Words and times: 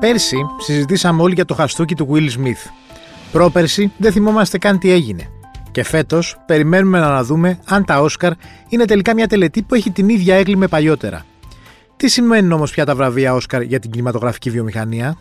Πέρσι 0.00 0.36
συζητήσαμε 0.58 1.22
όλοι 1.22 1.34
για 1.34 1.44
το 1.44 1.54
χαστούκι 1.54 1.94
του 1.94 2.08
Will 2.12 2.28
Smith. 2.38 2.70
Πρόπερσι 3.32 3.92
δεν 3.96 4.12
θυμόμαστε 4.12 4.58
καν 4.58 4.78
τι 4.78 4.90
έγινε. 4.90 5.30
Και 5.70 5.84
φέτος 5.84 6.36
περιμένουμε 6.46 6.98
να 6.98 7.06
αναδούμε 7.06 7.58
αν 7.66 7.84
τα 7.84 8.00
Όσκαρ 8.00 8.32
είναι 8.68 8.84
τελικά 8.84 9.14
μια 9.14 9.26
τελετή 9.26 9.62
που 9.62 9.74
έχει 9.74 9.90
την 9.90 10.08
ίδια 10.08 10.34
έγκλη 10.34 10.56
με 10.56 10.66
παλιότερα. 10.68 11.24
Τι 11.96 12.08
σημαίνουν 12.08 12.52
όμως 12.52 12.70
πια 12.70 12.84
τα 12.84 12.94
βραβεία 12.94 13.34
Όσκαρ 13.34 13.62
για 13.62 13.78
την 13.78 13.90
κινηματογραφική 13.90 14.50
βιομηχανία; 14.50 15.18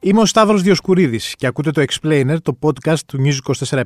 Είμαι 0.00 0.20
ο 0.20 0.26
Σταύρος 0.26 0.62
Διοσκουρίδης 0.62 1.34
και 1.36 1.46
ακούτε 1.46 1.70
το 1.70 1.84
Explainer, 1.88 2.36
το 2.42 2.58
podcast 2.60 2.98
του 3.06 3.18
News 3.24 3.54
24 3.68 3.82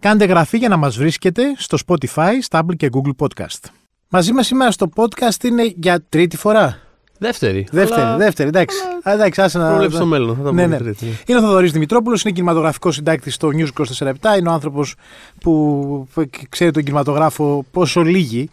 Κάντε 0.00 0.24
γραφή 0.24 0.58
για 0.58 0.68
να 0.68 0.76
μας 0.76 0.96
βρίσκετε 0.96 1.42
στο 1.56 1.78
Spotify, 1.86 2.30
Stable 2.48 2.76
και 2.76 2.88
Google 2.92 3.26
Podcast. 3.26 3.70
Μαζί 4.08 4.32
μας 4.32 4.46
σήμερα 4.46 4.70
στο 4.70 4.88
podcast 4.94 5.44
είναι 5.44 5.72
για 5.76 6.04
τρίτη 6.08 6.36
φορά. 6.36 6.89
Δεύτερη. 7.22 7.66
Δεύτερη, 7.70 8.00
αλλά... 8.00 8.16
δεύτερη, 8.16 8.48
εντάξει. 8.48 8.76
Αλλά... 9.02 9.16
εντάξει 9.16 9.40
άσε 9.40 9.58
να... 9.58 9.68
Προβλέψει 9.68 9.98
το 9.98 10.06
μέλλον. 10.06 10.36
Θα 10.36 10.42
τα 10.42 10.52
ναι, 10.52 10.62
πούμε 10.62 10.76
ναι. 10.76 10.82
τρίτη. 10.82 11.06
Είναι 11.26 11.38
ο 11.38 11.42
Θοδωρής 11.42 11.72
Δημητρόπουλος, 11.72 12.22
είναι 12.22 12.32
κινηματογραφικός 12.32 12.94
συντάκτης 12.94 13.34
στο 13.34 13.48
News 13.52 13.68
24 14.00 14.38
Είναι 14.38 14.48
ο 14.48 14.52
άνθρωπος 14.52 14.94
που 15.40 16.08
ξέρει 16.48 16.70
τον 16.70 16.82
κινηματογράφο 16.82 17.64
πόσο 17.70 18.02
λίγοι 18.02 18.50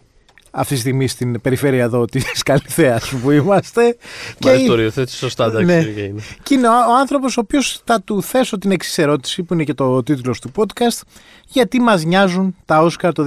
αυτή 0.50 0.74
τη 0.74 0.80
στιγμή 0.80 1.08
στην 1.08 1.40
περιφέρεια 1.40 1.82
εδώ 1.82 2.04
της 2.04 2.42
Καλυθέας 2.42 3.08
που 3.08 3.30
είμαστε. 3.30 3.96
Μ' 4.44 4.48
αρέσει 4.48 4.66
το 4.66 4.72
οριοθέτηση 4.72 5.16
σωστά, 5.16 5.44
εντάξει. 5.44 5.66
Ναι. 5.66 5.82
και 5.82 6.00
είναι. 6.00 6.22
Και 6.42 6.54
είναι 6.54 6.68
ο, 6.68 6.72
ο 6.72 6.98
άνθρωπος 6.98 7.36
ο 7.36 7.40
οποίος 7.40 7.80
θα 7.84 8.02
του 8.02 8.22
θέσω 8.22 8.58
την 8.58 8.70
εξής 8.70 8.98
ερώτηση, 8.98 9.42
που 9.42 9.54
είναι 9.54 9.64
και 9.64 9.74
το 9.74 10.02
τίτλος 10.02 10.40
του 10.40 10.50
podcast, 10.56 11.00
γιατί 11.46 11.80
μας 11.80 12.04
νοιάζουν 12.04 12.56
τα 12.64 12.82
Όσκαρ 12.82 13.12
το 13.12 13.24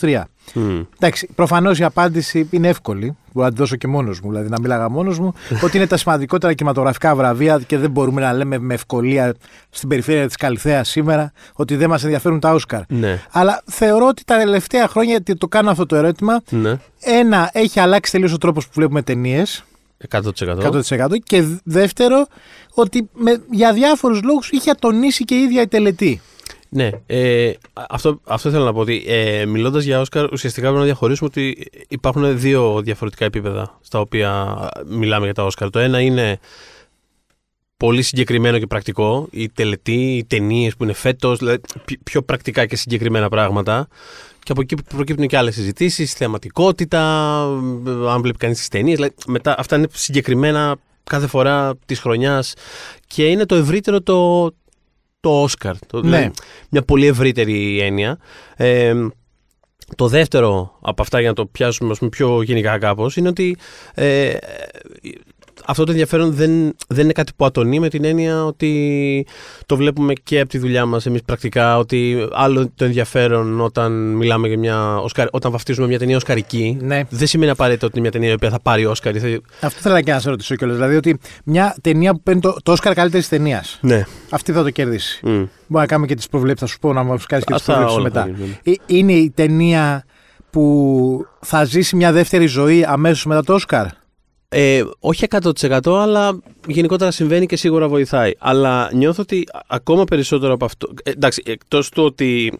2023. 0.00 0.22
Μμ. 0.54 0.80
Εντάξει, 0.98 1.28
προφανώς 1.34 1.78
η 1.78 1.84
απάντηση 1.84 2.48
είναι 2.50 2.68
εύκολη. 2.68 3.16
Μπορώ 3.32 3.46
να 3.46 3.52
τη 3.52 3.58
δώσω 3.58 3.76
και 3.76 3.86
μόνος 3.86 4.20
μου, 4.20 4.30
δηλαδή 4.30 4.48
να 4.48 4.60
μίλαγα 4.60 4.88
μόνος 4.88 5.18
μου, 5.18 5.34
ότι 5.64 5.76
είναι 5.76 5.86
τα 5.86 5.96
σημαντικότερα 5.96 6.52
κινηματογραφικά 6.54 7.14
βραβεία 7.14 7.60
και 7.66 7.78
δεν 7.78 7.90
μπορούμε 7.90 8.20
να 8.20 8.32
λέμε 8.32 8.58
με 8.58 8.74
ευκολία 8.74 9.34
στην 9.70 9.88
περιφέρεια 9.88 10.26
της 10.26 10.36
Καλυθέα 10.36 10.84
σήμερα 10.84 11.32
ότι 11.52 11.76
δεν 11.76 11.88
μας 11.88 12.02
ενδιαφέρουν 12.04 12.40
τα 12.40 12.52
Όσκαρ. 12.52 12.80
Ναι. 12.88 13.22
Αλλά 13.30 13.62
θεωρώ 13.66 14.06
ότι 14.06 14.24
τα 14.24 14.36
τελευταία 14.38 14.88
χρόνια, 14.88 15.10
γιατί 15.10 15.34
το 15.36 15.48
κάνω 15.48 15.70
αυτό 15.70 15.86
το 15.86 15.96
ερώτημα, 15.96 16.40
Ναι. 16.50 16.78
ένα, 17.00 17.50
έχει 17.52 17.80
αλλάξει 17.80 18.12
τελείως 18.12 18.32
ο 18.32 18.38
τρόπος 18.38 18.64
που 18.66 18.72
βλέπουμε 18.74 19.02
ταινίες. 19.02 19.64
100%. 20.10 20.20
100%. 20.62 21.18
Και 21.24 21.42
δ- 21.42 21.58
δεύτερο, 21.64 22.26
ότι 22.74 23.08
με, 23.14 23.42
για 23.50 23.72
διάφορους 23.72 24.22
λόγους 24.22 24.50
είχε 24.50 24.70
ατονίσει 24.70 25.24
και 25.24 25.34
η 25.34 25.38
ίδια 25.42 25.62
η 25.62 25.66
τελετή. 25.68 26.20
Ναι, 26.76 26.90
ε, 27.06 27.52
αυτό, 27.72 28.20
αυτό 28.24 28.50
θέλω 28.50 28.64
να 28.64 28.72
πω 28.72 28.80
ότι 28.80 29.04
ε, 29.06 29.46
μιλώντας 29.46 29.84
για 29.84 30.00
Όσκαρ, 30.00 30.32
ουσιαστικά 30.32 30.66
πρέπει 30.66 30.78
να 30.78 30.84
διαχωρίσουμε 30.84 31.28
ότι 31.32 31.70
υπάρχουν 31.88 32.38
δύο 32.38 32.80
διαφορετικά 32.82 33.24
επίπεδα 33.24 33.78
στα 33.80 34.00
οποία 34.00 34.58
μιλάμε 34.86 35.24
για 35.24 35.34
τα 35.34 35.44
Όσκαρ. 35.44 35.70
Το 35.70 35.78
ένα 35.78 36.00
είναι 36.00 36.38
πολύ 37.76 38.02
συγκεκριμένο 38.02 38.58
και 38.58 38.66
πρακτικό, 38.66 39.28
η 39.30 39.48
τελετή, 39.48 40.16
οι 40.16 40.24
ταινίες 40.24 40.76
που 40.76 40.84
είναι 40.84 40.92
φέτος, 40.92 41.38
δηλαδή 41.38 41.60
πι- 41.84 42.02
πιο 42.02 42.22
πρακτικά 42.22 42.66
και 42.66 42.76
συγκεκριμένα 42.76 43.28
πράγματα. 43.28 43.88
Και 44.42 44.52
από 44.52 44.60
εκεί 44.60 44.76
προκύπτουν 44.88 45.26
και 45.26 45.36
άλλες 45.36 45.54
συζητήσεις, 45.54 46.12
θεματικότητα, 46.12 47.00
ε, 47.86 48.10
αν 48.10 48.20
βλέπει 48.20 48.38
κανείς 48.38 48.58
τις 48.58 48.68
ταινίες. 48.68 48.96
Δηλαδή, 48.96 49.14
μετά, 49.26 49.54
αυτά 49.58 49.76
είναι 49.76 49.86
συγκεκριμένα 49.92 50.76
κάθε 51.04 51.26
φορά 51.26 51.74
της 51.86 52.00
χρονιάς 52.00 52.54
και 53.06 53.26
είναι 53.26 53.46
το 53.46 53.54
ευρύτερο 53.54 54.00
το, 54.00 54.50
το 55.26 55.42
Όσκαρ. 55.42 55.78
Το, 55.86 56.02
Ναι. 56.02 56.08
δηλαδή, 56.16 56.30
μια 56.70 56.82
πολύ 56.82 57.06
ευρύτερη 57.06 57.80
έννοια. 57.80 58.18
Ε, 58.56 58.94
το 59.94 60.08
δεύτερο 60.08 60.78
από 60.80 61.02
αυτά, 61.02 61.20
για 61.20 61.28
να 61.28 61.34
το 61.34 61.46
πιάσουμε 61.46 61.90
ας 61.90 61.98
πούμε, 61.98 62.10
πιο 62.10 62.42
γενικά 62.42 62.78
κάπως, 62.78 63.16
είναι 63.16 63.28
ότι 63.28 63.56
ε, 63.94 64.34
αυτό 65.64 65.84
το 65.84 65.90
ενδιαφέρον 65.90 66.32
δεν, 66.32 66.76
δεν 66.88 67.04
είναι 67.04 67.12
κάτι 67.12 67.32
που 67.36 67.44
ατονεί 67.44 67.78
με 67.80 67.88
την 67.88 68.04
έννοια 68.04 68.44
ότι 68.44 69.26
το 69.66 69.76
βλέπουμε 69.76 70.12
και 70.22 70.40
από 70.40 70.48
τη 70.48 70.58
δουλειά 70.58 70.86
μας 70.86 71.06
εμείς 71.06 71.22
πρακτικά, 71.22 71.78
ότι 71.78 72.28
άλλο 72.32 72.70
το 72.74 72.84
ενδιαφέρον 72.84 73.60
όταν 73.60 73.92
μιλάμε 73.92 74.48
για 74.48 74.58
μια, 74.58 74.96
Οσκαρ, 74.96 75.26
όταν 75.30 75.50
βαφτίζουμε 75.52 75.86
μια 75.86 75.98
ταινία 75.98 76.16
οσκαρική, 76.16 76.76
Ναι. 76.80 77.02
δεν 77.08 77.26
σημαίνει 77.26 77.50
απαραίτητα 77.50 77.86
ότι 77.86 77.98
είναι 77.98 78.02
μια 78.08 78.12
ταινία 78.18 78.30
η 78.30 78.34
οποία 78.34 78.50
θα 78.50 78.60
πάρει 78.60 78.86
Όσκαρ. 78.86 79.16
ή 79.16 79.18
Θα... 79.20 79.66
Αυτό 79.66 79.78
ήθελα 79.78 80.00
και 80.00 80.12
να 80.12 80.18
σε 80.20 80.30
ρωτήσω 80.30 80.54
κιόλας. 80.54 80.76
Δηλαδή 80.76 80.96
ότι 80.96 81.18
μια 81.44 81.76
ταινία 81.80 82.12
που 82.12 82.20
παίρνει 82.22 82.40
το, 82.40 82.56
το 82.62 82.72
Όσκαρ 82.72 82.94
καλύτερης 82.94 83.28
ταινίας. 83.28 83.78
Ναι. 83.80 84.04
Αυτή 84.30 84.52
θα 84.52 84.62
το 84.62 84.70
κερδίσει. 84.70 85.20
Μμ. 85.26 85.30
Μπορεί 85.32 85.48
να 85.68 85.86
κάνουμε 85.86 86.06
και 86.06 86.14
τις 86.14 86.28
προβλέψεις, 86.28 86.66
θα 86.68 86.72
σου 86.74 86.78
πω 86.80 86.92
να 86.92 87.02
μας 87.02 87.26
κάνει 87.26 87.42
και 87.42 87.52
τις 87.52 87.60
Αυτά 87.60 87.72
προβλέψεις 87.72 87.98
όλα 88.00 88.10
θα 88.10 88.26
μετά. 88.26 88.36
γίνουν. 88.36 88.56
Ε, 88.64 88.72
Είναι 88.86 89.12
η 89.12 89.30
ταινία 89.34 90.04
που 90.50 91.26
θα 91.40 91.64
ζήσει 91.64 91.96
μια 91.96 92.12
δεύτερη 92.12 92.46
ζωή 92.46 92.84
αμέσως 92.88 93.24
μετά 93.26 93.42
το 93.44 93.54
Όσκαρ; 93.54 93.86
Ε, 94.48 94.84
όχι 95.00 95.24
100% 95.30 95.80
αλλά 95.86 96.38
γενικότερα 96.66 97.10
συμβαίνει 97.10 97.46
και 97.46 97.56
σίγουρα 97.56 97.88
βοηθάει. 97.88 98.32
Αλλά 98.38 98.90
νιώθω 98.92 99.22
ότι 99.22 99.44
α- 99.52 99.60
ακόμα 99.66 100.04
περισσότερο 100.04 100.52
από 100.52 100.64
αυτό. 100.64 100.88
Ε, 101.02 101.10
εντάξει, 101.10 101.42
εκτός 101.46 101.88
του 101.88 102.04
ότι. 102.04 102.58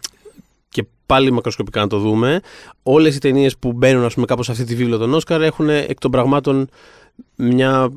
και 0.69 0.85
πάλι 1.05 1.31
μακροσκοπικά 1.31 1.79
να 1.79 1.87
το 1.87 1.97
δούμε, 1.99 2.39
όλες 2.83 3.15
οι 3.15 3.19
ταινίες 3.19 3.57
που 3.57 3.73
μπαίνουν, 3.73 4.03
ας 4.03 4.13
πούμε, 4.13 4.25
κάπως 4.25 4.45
σε 4.45 4.51
αυτή 4.51 4.63
τη 4.63 4.75
βίβλο 4.75 4.97
των 4.97 5.13
Όσκαρ 5.13 5.41
έχουν 5.41 5.69
εκ 5.69 5.99
των 5.99 6.11
πραγμάτων 6.11 6.69
μια, 7.35 7.89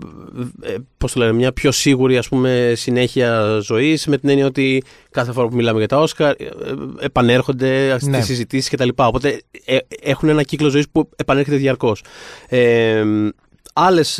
ε, 0.62 0.75
πώς 0.99 1.12
το 1.12 1.19
λένε, 1.21 1.33
μια 1.33 1.53
πιο 1.53 1.71
σίγουρη 1.72 2.17
ας 2.17 2.28
πούμε, 2.28 2.72
συνέχεια 2.77 3.59
ζωής 3.62 4.07
με 4.07 4.19
την 4.19 4.28
έννοια 4.28 4.47
ότι 4.47 4.83
κάθε 5.11 5.33
φορά 5.33 5.49
που 5.49 5.55
μιλάμε 5.55 5.78
για 5.78 5.89
τα 5.89 5.99
Όσκαρ 6.01 6.31
ε, 6.31 6.45
ε, 6.45 6.49
επανέρχονται 7.01 7.95
στις 7.97 8.07
Ναι. 8.09 8.21
συζητήσεις 8.21 8.71
κτλ. 8.71 8.89
Οπότε 8.97 9.41
ε, 9.65 9.77
έχουν 10.03 10.28
ένα 10.28 10.43
κύκλο 10.43 10.69
ζωής 10.69 10.89
που 10.89 11.09
επανέρχεται 11.17 11.57
διαρκώς. 11.57 12.03
Ε, 12.49 13.05
Άλλες 13.82 14.14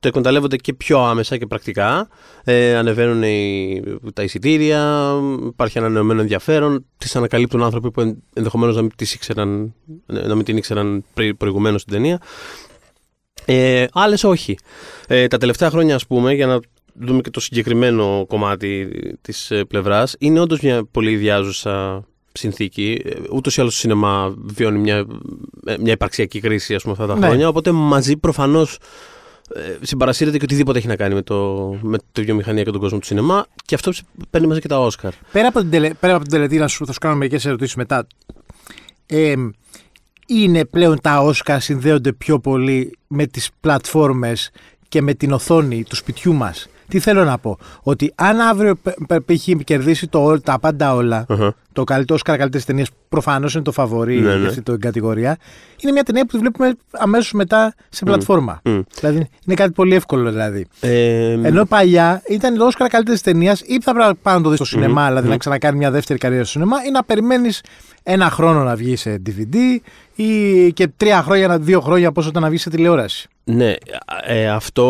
το 0.00 0.08
εκμεταλλεύονται 0.08 0.56
και 0.56 0.74
πιο 0.74 0.98
άμεσα 0.98 1.36
και 1.36 1.46
πρακτικά. 1.46 2.08
Ε, 2.44 2.74
ανεβαίνουν 2.76 3.22
οι, 3.22 3.82
τα 4.14 4.22
εισιτήρια, 4.22 5.12
υπάρχει 5.46 5.78
ανανεωμένο 5.78 6.20
ενδιαφέρον. 6.20 6.86
Τις 6.98 7.16
ανακαλύπτουν 7.16 7.62
άνθρωποι 7.62 7.90
που 7.90 8.22
ενδεχομένως 8.34 8.76
να 8.76 8.82
μην, 8.82 8.90
τις 8.96 9.14
ήξεραν, 9.14 9.74
να 10.06 10.34
μην 10.34 10.44
την 10.44 10.56
ήξεραν 10.56 11.04
προηγουμένως 11.36 11.80
στην 11.80 11.92
ταινία. 11.92 12.20
Ε, 13.44 13.84
Άλλες 13.92 14.24
όχι. 14.24 14.58
Ε, 15.06 15.26
τα 15.26 15.38
τελευταία 15.38 15.70
χρόνια, 15.70 15.94
ας 15.94 16.06
πούμε, 16.06 16.34
για 16.34 16.46
να 16.46 16.60
δούμε 16.94 17.20
και 17.20 17.30
το 17.30 17.40
συγκεκριμένο 17.40 18.24
κομμάτι 18.28 18.88
της 19.20 19.52
πλευράς, 19.68 20.16
είναι 20.18 20.40
όντως 20.40 20.60
μια 20.60 20.84
πολύ 20.90 21.10
ιδιάζουσα 21.10 22.06
συνθήκη. 22.32 23.02
Ούτως 23.32 23.56
ή 23.56 23.60
άλλως 23.60 23.72
το 23.74 23.80
σινεμά 23.80 24.34
βιώνει 24.36 24.78
μια, 24.78 25.06
ε, 25.66 25.76
μια 25.80 25.92
υπαρξιακή 25.92 26.40
κρίση 26.40 26.74
ας 26.74 26.82
πούμε, 26.82 26.94
αυτά 26.94 27.06
τα 27.06 27.18
Ναι. 27.18 27.26
χρόνια. 27.26 27.48
Οπότε 27.48 27.72
μαζί 27.72 28.16
προφανώς 28.16 28.78
ε, 29.54 29.76
συμπαρασύρεται 29.80 30.38
και 30.38 30.44
οτιδήποτε 30.44 30.78
έχει 30.78 30.86
να 30.86 30.96
κάνει 30.96 31.14
με, 31.14 31.22
το, 31.22 31.68
με 31.82 31.98
τη 32.12 32.22
βιομηχανία 32.22 32.62
και 32.62 32.70
τον 32.70 32.80
κόσμο 32.80 32.98
του 32.98 33.06
σινεμά. 33.06 33.46
Και 33.64 33.74
αυτό 33.74 33.92
παίρνει 34.30 34.46
μαζί 34.46 34.60
και 34.60 34.68
τα 34.68 34.80
Όσκαρ. 34.80 35.12
Πέρα 35.32 35.48
από 35.48 35.60
την, 35.60 35.70
τελε, 35.70 35.94
πέρα 35.94 36.14
από 36.14 36.22
την 36.22 36.32
τελετή, 36.32 36.56
να 36.58 36.68
σου, 36.68 36.86
θα 36.86 36.92
σου 36.92 36.98
κάνω 36.98 37.16
μερικές 37.16 37.44
ερωτήσεις 37.44 37.74
μετά. 37.74 38.06
Ε, 39.06 39.34
είναι 40.26 40.64
πλέον 40.64 41.00
τα 41.00 41.20
Όσκαρ 41.20 41.60
συνδέονται 41.60 42.12
πιο 42.12 42.38
πολύ 42.38 42.98
με 43.06 43.26
τις 43.26 43.50
πλατφόρμες 43.60 44.50
και 44.88 45.02
με 45.02 45.14
την 45.14 45.32
οθόνη 45.32 45.84
του 45.84 45.96
σπιτιού 45.96 46.34
μας; 46.34 46.68
Τι 46.88 46.98
θέλω 46.98 47.24
να 47.24 47.38
πω, 47.38 47.58
ότι 47.82 48.12
αν 48.14 48.40
αύριο 48.40 48.74
π- 48.82 49.04
π- 49.06 49.20
π- 49.22 49.30
έχει 49.30 49.56
κερδίσει 49.64 50.06
το, 50.08 50.30
all- 50.30 50.42
τα 50.42 50.58
πάντα 50.58 50.94
όλα, 50.94 51.24
Αχα. 51.28 51.54
το 51.72 51.84
καλύτερο 51.84 52.14
Όσκαρ 52.14 52.36
καλύτερη 52.38 52.64
ταινία, 52.64 52.86
προφανώς 53.08 53.54
είναι 53.54 53.62
το 53.62 53.72
φαβορή 53.72 54.14
Ναι, 54.14 54.20
για 54.28 54.34
ναι. 54.36 54.46
αυτή 54.48 54.62
την 54.62 54.80
κατηγορία, 54.80 55.36
είναι 55.82 55.92
μια 55.92 56.02
ταινία 56.02 56.22
που 56.24 56.30
τη 56.32 56.38
βλέπουμε 56.38 56.72
αμέσως 56.90 57.32
μετά 57.32 57.74
σε 57.88 58.04
πλατφόρμα. 58.04 58.60
Μμ. 58.64 58.78
Δηλαδή 59.00 59.16
είναι 59.46 59.54
κάτι 59.54 59.70
πολύ 59.72 59.94
εύκολο 59.94 60.30
δηλαδή. 60.30 60.66
Ε, 60.80 61.32
Ενώ 61.42 61.64
παλιά 61.64 62.22
ήταν 62.28 62.56
το 62.56 62.66
Όσκαρ 62.66 62.88
καλύτερης 62.88 63.20
ταινίας 63.20 63.60
ή 63.60 63.80
θα 63.82 63.92
πρέπει 63.92 64.06
να 64.08 64.14
πάει 64.14 64.34
να 64.36 64.42
το 64.42 64.48
δεις 64.48 64.58
στο 64.58 64.66
σινεμά, 64.66 65.06
δηλαδή 65.08 65.28
να 65.28 65.36
ξανακάνει 65.36 65.76
μια 65.78 65.90
δεύτερη 65.90 66.18
καριέρα 66.18 66.44
στο 66.44 66.52
σινεμά, 66.52 66.76
ή 66.86 66.90
να 66.90 67.04
περιμένεις 67.04 67.60
ένα 68.02 68.30
χρόνο 68.30 68.62
να 68.64 68.76
βγει 68.76 68.96
σε 68.96 69.22
DVD 69.26 69.56
ή 70.14 70.72
και 70.72 70.88
τρία 70.96 71.22
χρόνια, 71.22 71.58
δύο 71.58 71.80
χρόνια 71.80 72.12
πόσο 72.12 72.28
ήταν 72.28 72.42
να 72.42 72.48
βγεις 72.48 72.62
σε 72.62 72.70
τηλεόραση; 72.70 73.28
Ναι, 73.44 73.74
ε, 74.24 74.48
αυτό 74.48 74.84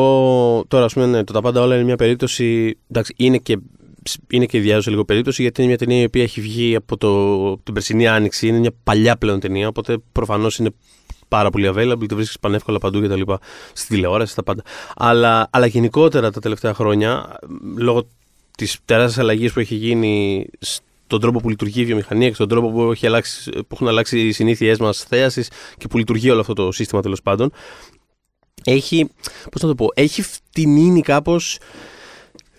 τώρα 0.68 0.84
ας 0.84 0.92
πούμε 0.92 1.06
ναι, 1.06 1.24
το 1.24 1.32
τα 1.32 1.40
πάντα 1.40 1.60
όλα 1.60 1.74
είναι 1.74 1.84
μια 1.84 1.96
περίπτωση, 1.96 2.78
εντάξει 2.90 3.14
είναι 3.16 3.38
και, 3.38 3.58
είναι 4.30 4.46
και 4.46 4.56
ιδιάζουσα 4.56 4.90
λίγο 4.90 5.04
περίπτωση 5.04 5.42
γιατί 5.42 5.60
είναι 5.60 5.70
μια 5.70 5.78
ταινία 5.78 6.00
η 6.00 6.04
οποία 6.04 6.22
έχει 6.22 6.40
βγει 6.40 6.76
από 6.76 6.96
το, 6.96 7.56
την 7.58 7.74
περσινή 7.74 8.06
άνοιξη, 8.08 8.46
είναι 8.46 8.58
μια 8.58 8.72
παλιά 8.84 9.16
πλέον 9.16 9.40
ταινία 9.40 9.68
οπότε 9.68 9.96
προφανώς 10.12 10.58
είναι 10.58 10.70
πάρα 11.32 11.50
πολύ 11.50 11.70
available, 11.74 12.08
τη 12.08 12.14
βρίσκεις 12.14 12.38
πανεύκολα 12.38 12.78
παντού 12.78 13.00
και 13.00 13.08
τα 13.08 13.16
λοιπά, 13.16 13.38
στη 13.72 13.94
τηλεόραση, 13.94 14.32
στα 14.32 14.42
πάντα. 14.42 14.62
Αλλά, 14.96 15.48
αλλά 15.50 15.66
γενικότερα 15.66 16.30
τα 16.30 16.40
τελευταία 16.40 16.74
χρόνια, 16.74 17.38
λόγω 17.76 18.08
της 18.56 18.78
τεράστιας 18.84 19.18
αλλαγής 19.18 19.52
που 19.52 19.60
έχει 19.60 19.74
γίνει 19.74 20.46
στον 21.12 21.20
τρόπο 21.24 21.40
που 21.40 21.48
λειτουργεί 21.48 21.80
η 21.80 21.84
βιομηχανία 21.84 22.28
και 22.28 22.34
στον 22.34 22.48
τρόπο 22.48 22.70
που, 22.70 22.90
έχει 22.90 23.06
αλλάξει, 23.06 23.50
που 23.50 23.66
έχουν 23.72 23.88
αλλάξει 23.88 24.26
οι 24.26 24.32
συνήθειές 24.32 24.78
μας 24.78 25.02
θέασης 25.02 25.50
και 25.78 25.88
που 25.88 25.98
λειτουργεί 25.98 26.30
όλο 26.30 26.40
αυτό 26.40 26.52
το 26.52 26.72
σύστημα 26.72 27.02
τέλος 27.02 27.22
πάντων, 27.22 27.52
έχει, 28.64 29.10
πώς 29.50 29.62
να 29.62 29.68
το 29.68 29.74
πω, 29.74 29.88
έχει 29.94 30.22
φτηνίνει 30.22 31.00
κάπως 31.00 31.58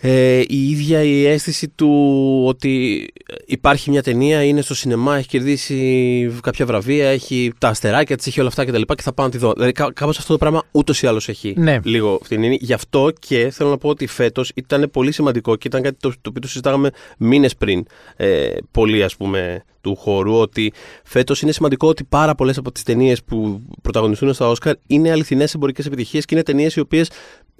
Ε, 0.06 0.42
η 0.48 0.70
ίδια 0.70 1.04
η 1.04 1.26
αίσθηση 1.26 1.68
του 1.70 2.44
ότι 2.46 3.06
υπάρχει 3.46 3.90
μια 3.90 4.04
ταινία, 4.04 4.44
είναι 4.44 4.62
στο 4.62 4.76
σινεμά, 4.76 5.18
έχει 5.18 5.28
κερδίσει 5.28 6.40
κάποια 6.44 6.66
βραβεία, 6.66 7.10
έχει 7.10 7.52
τα 7.58 7.68
αστεράκια 7.68 8.18
της, 8.18 8.28
έχει 8.28 8.40
όλα 8.40 8.48
αυτά 8.50 8.66
κτλ. 8.66 8.82
Και, 8.82 8.94
και 8.96 9.02
θα 9.02 9.14
πάω 9.14 9.26
να 9.26 9.32
τη 9.32 9.38
δω. 9.38 9.54
Δηλαδή, 9.54 9.72
κάπως 9.72 10.18
αυτό 10.18 10.32
το 10.32 10.38
πράγμα 10.40 10.64
ούτως 10.72 11.02
ή 11.02 11.08
άλλως 11.08 11.30
έχει 11.30 11.54
Ναι. 11.58 11.80
λίγο 11.84 12.20
φτηνίνη. 12.24 12.58
Γι' 12.62 12.74
αυτό 12.74 13.12
και 13.20 13.50
θέλω 13.50 13.70
να 13.70 13.78
πω 13.78 13.90
ότι 13.90 14.08
φέτος 14.08 14.52
ήταν 14.56 14.90
πολύ 14.92 15.12
σημαντικό 15.12 15.56
και 15.56 15.68
ήταν 15.68 15.82
κάτι 15.82 15.98
το, 16.00 16.10
το 16.10 16.30
οποίο 16.30 16.42
το 16.42 16.48
συζητάγαμε 16.48 16.90
μήνες 17.18 17.56
πριν. 17.56 17.86
Ε, 18.16 18.50
πολύ, 18.72 19.04
ας 19.04 19.16
πούμε, 19.16 19.64
του 19.82 19.96
χώρου. 19.96 20.34
Ότι 20.34 20.74
φέτος 21.04 21.42
είναι 21.42 21.52
σημαντικό 21.52 21.88
ότι 21.88 22.04
πάρα 22.04 22.36
πολλές 22.36 22.58
από 22.58 22.72
τις 22.72 22.84
ταινίες 22.84 23.24
που 23.24 23.62
πρωταγωνιστούν 23.82 24.34
στα 24.34 24.50
Όσκαρ 24.50 24.76
είναι 24.88 25.12
αληθινές 25.12 25.54
εμπορικές 25.54 25.86
επιτυχίες 25.86 26.26
και 26.26 26.36
είναι 26.36 26.44
ταινίες 26.44 26.76
οι 26.76 26.80
οποίες 26.80 27.10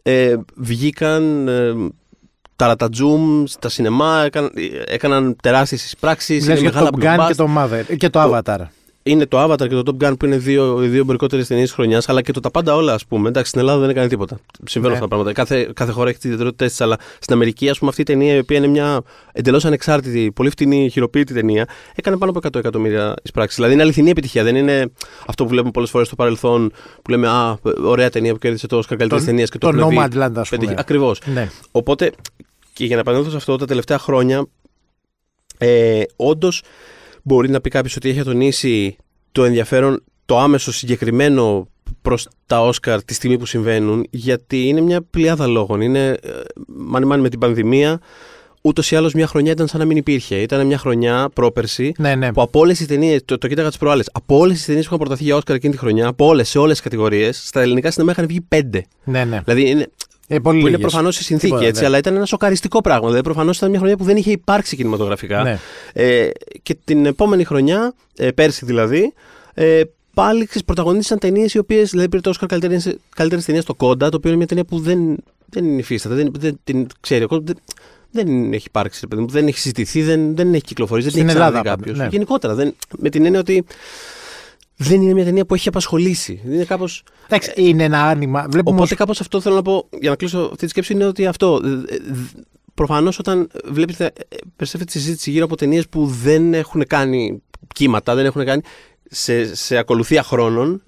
ε, 0.04 0.36
βγήκαν. 0.56 1.48
Ε, 1.48 1.74
ταρατατζούμ 2.56 3.44
στα 3.46 3.70
σινεμά, 3.70 4.24
έκαναν, 4.26 4.52
έκαναν 4.86 5.36
τεράστιες 5.42 5.86
εισπράξεις. 5.86 6.48
Λες 6.48 6.62
για 6.62 6.72
το 6.72 6.90
Top 6.92 7.04
Gun 7.04 7.26
και 7.28 7.36
το 7.36 7.48
Mother 7.58 7.98
και 7.98 8.10
το 8.10 8.22
Avatar. 8.22 8.60
Είναι 9.06 9.26
το 9.26 9.44
Avatar 9.44 9.58
και 9.68 9.76
το 9.76 9.84
Top 9.86 10.08
Gun 10.08 10.14
που 10.20 10.26
είναι 10.26 10.38
δύο, 10.38 10.84
οι 10.84 10.88
δύο 10.88 11.00
εμπορικότερες 11.02 11.48
ταινίες 11.48 11.72
χρονιάς, 11.72 12.10
αλλά 12.10 12.22
και 12.22 12.32
το 12.32 12.40
Τα 12.40 12.52
Πάντα 12.52 12.76
Όλα, 12.76 12.94
ας 12.94 13.06
πούμε. 13.06 13.30
Εντάξει, 13.30 13.50
στην 13.50 13.62
Ελλάδα 13.62 13.80
δεν 13.80 13.90
έκανε 13.90 14.08
τίποτα. 14.08 14.40
Συμβαίνουν 14.66 14.98
Ναι. 14.98 15.04
αυτά 15.04 15.08
τα 15.08 15.08
πράγματα. 15.08 15.32
Κάθε, 15.34 15.72
κάθε 15.76 15.92
χώρα 15.92 16.08
έχει 16.10 16.16
τις 16.18 16.26
ιδιαιτερότητές 16.26 16.70
της, 16.70 16.82
αλλά 16.82 16.98
στην 17.20 17.34
Αμερική, 17.34 17.70
ας 17.70 17.78
πούμε, 17.78 17.90
αυτή 17.90 18.02
η 18.02 18.06
ταινία, 18.06 18.36
η 18.36 18.38
οποία 18.40 18.58
είναι 18.58 18.68
μια 18.68 19.02
εντελώς 19.32 19.66
ανεξάρτητη, 19.66 20.32
πολύ 20.36 20.50
φτηνή, 20.50 20.90
χειροποίητη 20.90 21.34
ταινία, 21.34 21.68
έκανε 21.96 22.18
πάνω 22.18 22.32
από 22.32 22.40
100 22.48 22.60
εκατομμύρια 22.60 23.14
εισπράξεις. 23.24 23.56
Δηλαδή 23.56 23.74
είναι 23.74 23.84
αληθινή 23.84 24.10
επιτυχία. 24.10 24.44
Δεν 24.44 24.56
είναι 24.56 24.92
αυτό 25.28 25.44
που 25.44 25.50
βλέπουμε 25.50 25.72
πολλές 25.72 25.90
φορές 25.90 26.08
στο 26.08 26.16
παρελθόν, 26.16 26.72
που 27.02 27.12
λέμε 27.12 27.28
Α, 27.28 27.58
ωραία 27.84 28.10
ταινία 28.10 28.34
που 28.34 28.40
κέρδισε 28.40 28.68
το 28.68 28.78
Oscar 28.78 28.96
καλύτερη 28.98 29.22
Το- 29.22 29.26
ταινία 29.28 29.46
και 29.46 29.58
το 29.58 29.72
το 29.72 29.78
έχουν 29.78 29.90
δει 29.90 29.98
Nomadland, 30.00 30.32
ας 30.36 30.50
πούμε. 30.50 30.74
Ακριβώς. 30.78 31.22
Ναι. 31.34 31.50
Οπότε, 31.72 32.12
και 32.74 32.86
για 32.86 32.96
να 32.96 33.02
επανέλθω 33.02 33.30
σε 33.30 33.36
αυτό, 33.36 33.58
τα 33.58 33.66
τελευταία 33.66 33.98
χρόνια, 34.00 34.46
ε, 35.58 36.02
όντως 36.16 36.62
μπορεί 37.24 37.50
να 37.50 37.62
πει 37.62 37.70
κάποιος 37.70 37.96
ότι 37.96 38.10
έχει 38.10 38.20
ατονίσει 38.20 38.96
το 39.32 39.44
ενδιαφέρον, 39.44 40.04
το 40.26 40.40
άμεσο 40.40 40.72
συγκεκριμένο 40.74 41.68
προς 42.02 42.28
τα 42.46 42.62
Όσκαρ 42.62 43.04
τη 43.04 43.14
στιγμή 43.14 43.38
που 43.38 43.46
συμβαίνουν, 43.46 44.06
γιατί 44.10 44.68
είναι 44.68 44.82
μια 44.82 45.02
πλειάδα 45.02 45.48
λόγων. 45.48 45.82
Είναι 45.82 46.08
ε, 46.10 46.18
μάνι 46.68 47.06
μάνι 47.06 47.22
με 47.22 47.30
την 47.30 47.40
πανδημία. 47.40 48.00
Ούτως 48.66 48.92
ή 48.92 48.96
άλλως 48.96 49.14
μια 49.14 49.28
χρονιά 49.28 49.52
ήταν 49.52 49.68
σαν 49.68 49.80
να 49.80 49.86
μην 49.86 49.98
υπήρχε. 49.98 50.36
Ήταν 50.36 50.66
μια 50.66 50.78
χρονιά 50.78 51.30
πρόπερση 51.34 51.92
Ναι, 51.98 52.16
ναι. 52.16 52.34
που 52.34 52.42
από 52.42 52.60
όλες 52.60 52.78
τις 52.78 52.88
ταινίες, 52.88 53.22
το, 53.26 53.38
το 53.38 53.48
κοίταγα 53.48 53.68
τις 53.68 53.78
προάλλες, 53.78 54.10
από 54.14 54.38
όλες 54.38 54.56
τις 54.56 54.66
ταινίες 54.66 54.84
που 54.84 54.94
είχαν 54.94 55.06
προταθεί 55.06 55.24
για 55.24 55.36
Όσκαρ 55.36 55.56
εκείνη 55.56 55.74
τη 55.74 55.80
χρονιά, 55.80 56.08
από 56.08 56.26
όλες, 56.26 56.50
σε 56.50 56.58
όλες 56.58 56.72
τις 56.74 56.84
κατηγορίες, 56.84 57.48
στα 57.48 57.62
ελληνικά 57.62 57.92
σινεμά 57.92 58.12
είχαν 58.12 58.28
βγει 58.28 58.42
πέντε. 58.42 58.86
ναι, 59.04 59.24
ναι. 59.26 59.42
Δηλαδή 59.46 59.70
είναι, 59.70 59.88
Ε, 60.36 60.40
πολύ 60.40 60.60
που 60.60 60.68
είναι 60.68 60.78
λίγες. 60.78 60.80
προφανώς 60.92 61.20
η 61.20 61.24
συνθήκη 61.24 61.48
Τίποτα, 61.52 61.68
έτσι, 61.68 61.82
ναι. 61.82 61.88
αλλά 61.88 61.98
ήταν 61.98 62.16
ένα 62.16 62.26
σοκαριστικό 62.26 62.82
πράγμα. 62.82 63.06
Δηλαδή, 63.06 63.24
προφανώς 63.24 63.58
ήταν 63.58 63.70
μια 63.70 63.80
χρονιά 63.80 63.98
που 63.98 64.04
δεν 64.04 64.18
είχε 64.18 64.32
υπάρξει 64.32 64.76
κινηματογραφικά. 64.76 65.44
Ναι. 65.44 65.60
Ε, 65.94 66.30
και 66.64 66.78
την 66.84 67.06
επόμενη 67.06 67.44
χρονιά, 67.44 67.94
ε, 68.18 68.32
πέρσι 68.32 68.66
δηλαδή, 68.66 69.14
ε, 69.54 69.82
πάλι 70.14 70.46
ξέρεις, 70.46 70.64
πρωταγωνίστησαν 70.64 71.20
ταινίες 71.20 71.54
οι 71.54 71.58
οποίες. 71.58 71.90
Δηλαδή, 71.90 72.10
πήρε 72.10 72.22
το 72.22 72.30
Όσκαρ 72.30 72.48
καλύτερη 73.10 73.44
ταινίας 73.44 73.64
στο 73.64 73.74
Κόντα, 73.74 74.10
το 74.10 74.18
οποίο 74.18 74.30
είναι 74.30 74.38
μια 74.38 74.48
ταινία 74.48 74.64
που 74.66 74.80
δεν, 74.80 75.16
δεν 75.46 75.78
υφίσταται, 75.80 76.16
δεν, 76.16 76.32
δεν 76.40 76.60
την 76.64 76.88
ξέρει 77.00 77.24
ο 77.24 77.28
κόσμος, 77.28 77.46
δεν, 77.46 77.58
δεν 78.12 78.54
έχει 78.54 78.66
υπάρξει, 78.68 79.00
ρε 79.02 79.08
παιδί 79.08 79.22
μου, 79.22 79.28
δεν 79.28 79.48
έχει 79.48 79.58
συζητηθεί, 79.58 80.02
δεν, 80.02 80.36
δεν 80.36 80.54
έχει 80.54 80.64
κυκλοφορήσει, 80.64 81.08
δεν 81.10 81.16
Στην 81.18 81.30
έχει 81.30 81.38
Ελλάδα 81.38 81.52
ξαναδεί 81.52 81.70
πάντα, 81.70 81.82
κάποιος. 81.82 81.98
ναι. 81.98 82.08
Γενικότερα, 82.12 82.54
δεν, 82.56 82.76
με 82.98 83.10
την 83.10 83.26
έννοια 83.26 83.40
ότι 83.40 83.66
δεν 84.76 85.02
είναι 85.02 85.14
μια 85.14 85.24
ταινία 85.24 85.46
που 85.46 85.54
έχει 85.54 85.68
απασχολήσει. 85.68 86.42
Είναι 86.46 86.64
κάπως, 86.64 87.04
Εντάξει, 87.26 87.54
είναι 87.56 87.84
ένα 87.84 88.04
άνοιγμα. 88.04 88.46
Βλέπουμε 88.50 88.76
Οπότε 88.76 88.96
κάπως 88.96 89.20
αυτό 89.20 89.42
θέλω 89.42 89.56
να 89.56 89.62
πω, 89.62 89.88
για 90.00 90.10
να 90.10 90.16
κλείσω 90.16 90.40
αυτή 90.40 90.56
τη 90.58 90.68
σκέψη, 90.68 90.94
είναι 90.94 91.06
ότι 91.06 91.26
αυτό. 91.26 91.62
Προφανώς 92.74 93.20
όταν 93.20 93.50
βλέπετε, 93.66 94.06
ε, 94.06 94.36
περισσεύει 94.56 94.86
τη 94.86 94.92
συζήτηση 94.92 95.32
γύρω 95.32 95.46
από 95.46 95.56
ταινίες 95.56 95.88
που 95.88 96.06
δεν 96.06 96.54
έχουν 96.54 96.88
κάνει 96.88 97.42
κύματα, 97.74 98.16
δεν 98.16 98.26
έχουν 98.26 98.46
κάνει 98.46 98.62
σε, 99.10 99.56
σε 99.56 99.78
ακολουθία 99.78 100.24
χρόνων, 100.24 100.84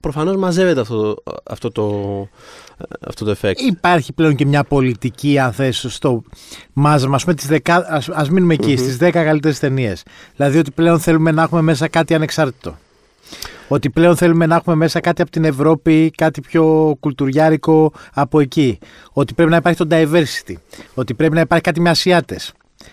προφανώς 0.00 0.36
μαζεύεται 0.36 0.80
αυτό, 0.80 1.22
αυτό 1.44 1.70
το, 1.70 2.28
αυτό 3.00 3.24
το 3.24 3.36
effect. 3.40 3.56
Υπάρχει 3.56 4.12
πλέον 4.12 4.34
και 4.34 4.46
μια 4.46 4.64
πολιτική, 4.64 5.38
αν 5.38 5.52
θες, 5.52 5.86
στο 5.88 6.22
μάζεμα. 6.72 7.14
Ας, 7.14 7.22
πούμε, 7.22 7.34
τις 7.34 7.46
δεκα... 7.46 7.86
ας, 7.88 8.08
ας 8.08 8.30
μείνουμε 8.30 8.54
εκεί, 8.54 8.76
στις 8.76 8.96
10 9.00 9.10
καλύτερες 9.10 9.58
ταινίες. 9.58 10.02
Δηλαδή 10.36 10.58
ότι 10.58 10.70
πλέον 10.70 11.00
θέλουμε 11.00 11.30
να 11.30 11.42
έχουμε 11.42 11.60
μέσα 11.60 11.88
κάτι 11.88 12.14
ανεξάρτητο. 12.14 12.76
Ότι 13.68 13.90
πλέον 13.90 14.16
θέλουμε 14.16 14.46
να 14.46 14.54
έχουμε 14.54 14.76
μέσα 14.76 15.00
κάτι 15.00 15.22
από 15.22 15.30
την 15.30 15.44
Ευρώπη, 15.44 16.10
κάτι 16.16 16.40
πιο 16.40 16.96
κουλτουριάρικο 17.00 17.92
από 18.14 18.40
εκεί. 18.40 18.78
Ότι 19.12 19.34
πρέπει 19.34 19.50
να 19.50 19.56
υπάρχει 19.56 19.78
το 19.78 19.86
diversity. 19.90 20.54
Ότι 20.94 21.14
πρέπει 21.14 21.34
να 21.34 21.40
υπάρχει 21.40 21.64
κάτι 21.64 21.80
με 21.80 21.90
Ασιάτες. 21.90 22.52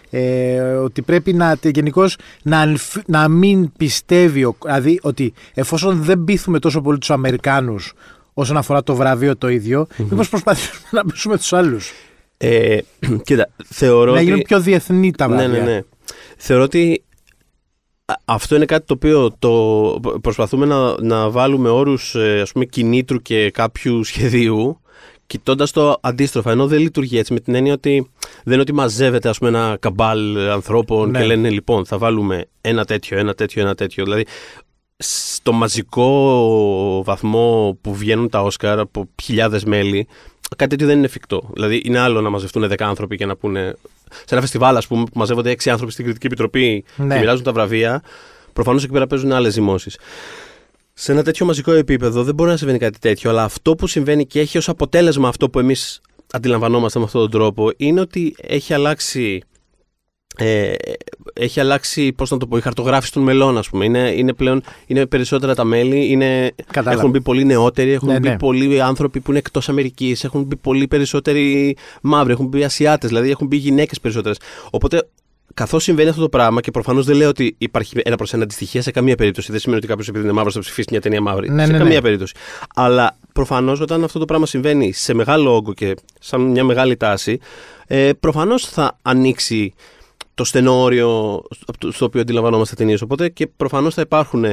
Ε, 0.09 0.59
ότι 0.59 1.01
πρέπει 1.01 1.33
να 1.33 1.57
γενικώς 1.63 2.17
να, 2.43 2.59
ανφ- 2.59 3.07
να 3.09 3.27
μην 3.27 3.71
πιστεύει, 3.77 4.43
ο- 4.43 4.55
δηλαδή 4.65 4.99
ότι 5.01 5.33
εφόσον 5.53 6.01
δεν 6.03 6.23
πείθουμε 6.23 6.59
τόσο 6.59 6.81
πολύ 6.81 6.97
τους 6.97 7.09
Αμερικάνους 7.11 7.93
όσον 8.33 8.57
αφορά 8.57 8.83
το 8.83 8.95
βραβείο 8.95 9.35
το 9.37 9.47
ίδιο, 9.49 9.87
μήπως 9.97 10.29
προσπαθήσουμε 10.29 10.81
να 10.91 11.05
πείσουμε 11.05 11.37
τους 11.37 11.53
άλλους; 11.53 11.91
Ε, 12.37 12.77
κοίτα, 13.25 13.49
θεωρώ 13.65 14.11
να 14.11 14.15
ότι... 14.17 14.23
γίνουν 14.23 14.41
πιο 14.41 14.59
διεθνή 14.59 15.11
τα 15.11 15.27
ναι, 15.27 15.35
βραβεία. 15.35 15.63
ναι, 15.63 15.71
ναι. 15.71 15.81
Θεωρώ 16.37 16.63
ότι 16.63 16.91
α- 16.91 17.06
αυτό 18.25 18.56
είναι 18.56 18.65
κάτι 18.65 18.86
το 18.86 18.94
οποίο 18.94 19.36
το 19.39 20.19
προσπαθούμε 20.21 20.65
να, 20.65 21.01
να 21.01 21.30
βάλουμε 21.30 21.69
όρους 21.69 22.15
ε, 22.15 22.42
ας 22.42 22.51
πούμε 22.51 22.65
κινήτρου 22.65 23.21
και 23.21 23.51
κάποιου 23.51 24.04
σχεδίου 24.12 24.81
κοιτώντας 25.27 25.71
το 25.71 25.98
αντίστροφα, 26.01 26.51
ενώ 26.51 26.68
δεν 26.68 26.80
λειτουργεί 26.80 27.18
έτσι 27.18 27.33
με 27.33 27.39
την 27.39 27.56
έννοια 27.56 27.74
ότι 27.74 28.12
δεν 28.44 28.54
είναι 28.54 28.62
ότι 28.62 28.74
μαζεύεται 28.74 29.30
ας 29.30 29.38
πούμε, 29.38 29.50
ένα 29.50 29.77
καμπάλ 29.80 30.50
ανθρώπων 30.50 31.09
Ναι. 31.09 31.19
και 31.19 31.25
λένε 31.25 31.50
λοιπόν 31.50 31.86
θα 31.86 31.98
βάλουμε 31.98 32.45
ένα 32.62 32.86
τέτοιο, 32.86 33.18
ένα 33.18 33.33
τέτοιο, 33.33 33.62
ένα 33.62 33.75
τέτοιο. 33.75 34.04
Δηλαδή 34.04 34.25
στο 34.98 35.51
μαζικό 35.51 37.04
βαθμό 37.04 37.77
που 37.81 37.95
βγαίνουν 37.95 38.30
τα 38.30 38.42
Όσκαρ 38.42 38.80
από 38.80 39.09
χιλιάδες 39.21 39.63
μέλη 39.63 40.07
κάτι 40.56 40.69
τέτοιο 40.69 40.88
δεν 40.88 40.98
είναι 40.98 41.06
εφικτό. 41.06 41.50
Δηλαδή 41.54 41.81
είναι 41.86 42.00
άλλο 42.00 42.21
να 42.21 42.30
μαζευτούν 42.30 42.71
10 42.71 42.75
άνθρωποι 42.80 43.18
και 43.18 43.25
να 43.25 43.36
πούνε 43.36 43.75
σε 44.12 44.25
ένα 44.30 44.42
φεστιβάλ, 44.42 44.75
ας 44.77 44.88
πούμε, 44.88 45.04
που 45.04 45.12
μαζεύονται 45.19 45.51
6 45.51 45.69
άνθρωποι 45.71 45.92
στην 45.92 46.04
κριτική 46.06 46.25
επιτροπή 46.25 46.86
Ναι. 46.95 47.13
και 47.13 47.19
μοιράζουν 47.19 47.44
τα 47.44 47.51
βραβεία, 47.51 48.01
προφανώς 48.54 48.83
εκεί 48.83 48.94
πέρα 48.94 49.07
παίζουν 49.07 49.31
άλλες 49.31 49.54
ζυμώσεις. 49.54 49.98
Σε 50.94 51.12
ένα 51.12 51.24
τέτοιο 51.24 51.45
μαζικό 51.45 51.71
επίπεδο 51.71 52.24
δεν 52.24 52.33
μπορεί 52.36 52.50
να 52.50 52.57
συμβαίνει 52.57 52.77
κάτι 52.80 53.00
τέτοιο, 53.00 53.30
αλλά 53.30 53.44
αυτό 53.44 53.75
που 53.75 53.88
συμβαίνει 53.88 54.25
και 54.25 54.39
έχει 54.39 54.57
ως 54.57 54.69
αποτέλεσμα 54.69 55.27
αυτό 55.27 55.50
που 55.50 55.59
εμείς 55.59 56.01
αντιλαμβανόμαστε 56.31 57.00
με 57.00 57.06
αυτόν 57.06 57.21
τον 57.21 57.31
τρόπο 57.31 57.71
είναι 57.77 58.00
ότι 58.00 58.36
έχει 58.42 58.74
αλλάξει. 58.74 59.42
Ε, 60.37 60.73
έχει 61.33 61.59
αλλάξει, 61.59 62.13
πώς 62.13 62.31
να 62.31 62.37
το 62.37 62.47
πω, 62.47 62.57
η 62.57 62.61
χαρτογράφηση 62.61 63.11
των 63.11 63.23
μελών, 63.23 63.57
ας 63.57 63.69
πούμε. 63.69 63.85
Είναι, 63.85 64.13
είναι 64.15 64.33
πλέον 64.33 64.63
είναι 64.87 65.05
περισσότερα 65.05 65.55
τα 65.55 65.63
μέλη, 65.63 66.11
είναι, 66.11 66.51
Κατάλαβα. 66.71 66.99
έχουν 66.99 67.09
μπει 67.09 67.21
πολύ 67.21 67.45
νεότεροι, 67.45 67.91
έχουν 67.91 68.07
Ναι, 68.07 68.19
μπει 68.19 68.27
ναι. 68.27 68.37
πολλοί 68.37 68.81
άνθρωποι 68.81 69.19
που 69.19 69.29
είναι 69.29 69.39
εκτός 69.39 69.69
Αμερικής, 69.69 70.23
έχουν 70.23 70.44
μπει 70.44 70.56
πολύ 70.56 70.87
περισσότεροι 70.87 71.77
μαύροι, 72.01 72.31
έχουν 72.31 72.45
μπει 72.45 72.63
Ασιάτες, 72.63 73.09
δηλαδή 73.09 73.29
έχουν 73.29 73.47
μπει 73.47 73.57
γυναίκες 73.57 73.99
περισσότερες. 73.99 74.39
Οπότε 74.69 75.07
Καθώς 75.53 75.83
συμβαίνει 75.83 76.09
αυτό 76.09 76.21
το 76.21 76.29
πράγμα, 76.29 76.61
και 76.61 76.71
προφανώς 76.71 77.06
δεν 77.06 77.15
λέω 77.15 77.29
ότι 77.29 77.56
υπάρχει 77.57 78.01
ένα 78.03 78.15
προς 78.15 78.33
ένα 78.33 78.44
αντιστοιχεία 78.44 78.81
σε 78.81 78.91
καμία 78.91 79.15
περίπτωση. 79.15 79.51
Δεν 79.51 79.59
σημαίνει 79.59 79.79
ότι 79.79 79.87
κάποιος 79.87 80.07
επειδή 80.07 80.23
είναι 80.23 80.33
μαύρος 80.33 80.53
θα 80.53 80.59
ψηφίσει 80.59 80.87
μια 80.91 81.01
ταινία 81.01 81.21
μαύρη. 81.21 81.49
Ναι, 81.51 81.65
σε 81.65 81.71
ναι, 81.71 81.77
καμία 81.77 81.95
ναι. 81.95 82.01
περίπτωση. 82.01 82.33
Αλλά 82.75 83.17
προφανώς 83.33 83.79
όταν 83.79 84.03
αυτό 84.03 84.19
το 84.19 84.25
πράγμα 84.25 84.45
συμβαίνει 84.45 84.91
σε 84.91 85.13
μεγάλο 85.13 85.56
όγκο 85.56 85.73
και 85.73 85.95
σαν 86.19 86.41
μια 86.41 86.63
μεγάλη 86.63 86.97
τάση, 86.97 87.39
ε, 87.87 88.11
προφανώς 88.19 88.65
θα 88.65 88.97
ανοίξει 89.01 89.73
το 90.37 90.44
στενό 90.44 90.81
όριο 90.81 91.41
στο 91.89 92.06
οποίο 92.06 92.21
αντιλαμβανόμαστε 92.21 92.75
ταινίε. 92.75 92.97
Οπότε 93.03 93.29
και 93.29 93.47
προφανώς 93.47 93.94
θα 93.94 94.01
υπάρχουν 94.01 94.45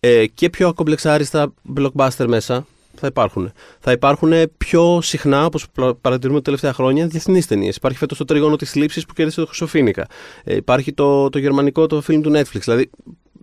ε, 0.00 0.26
και 0.34 0.50
πιο 0.50 0.68
ακομπλεξάριστα 0.68 1.52
blockbuster 1.76 2.24
μέσα. 2.26 2.66
Θα 2.94 3.06
υπάρχουν. 3.06 3.52
Θα 3.80 3.92
υπάρχουν 3.92 4.32
πιο 4.56 5.00
συχνά, 5.02 5.44
όπως 5.44 5.66
παρατηρούμε 6.00 6.38
τα 6.38 6.44
τελευταία 6.44 6.72
χρόνια, 6.72 7.06
διεθνείς 7.06 7.46
ταινίες. 7.46 7.76
Υπάρχει 7.76 7.98
φέτος 7.98 8.18
το 8.18 8.24
τρίγωνο 8.24 8.56
της 8.56 8.70
θλίψης 8.70 9.06
που 9.06 9.14
κέρδισε 9.14 9.40
το 9.40 9.46
Χρυσοφίνικα. 9.46 10.06
Ε, 10.44 10.56
υπάρχει 10.56 10.92
το, 10.92 11.28
το 11.28 11.38
γερμανικό 11.38 11.86
το 11.86 12.02
film 12.08 12.20
του 12.22 12.30
Netflix. 12.34 12.60
Δηλαδή, 12.60 12.90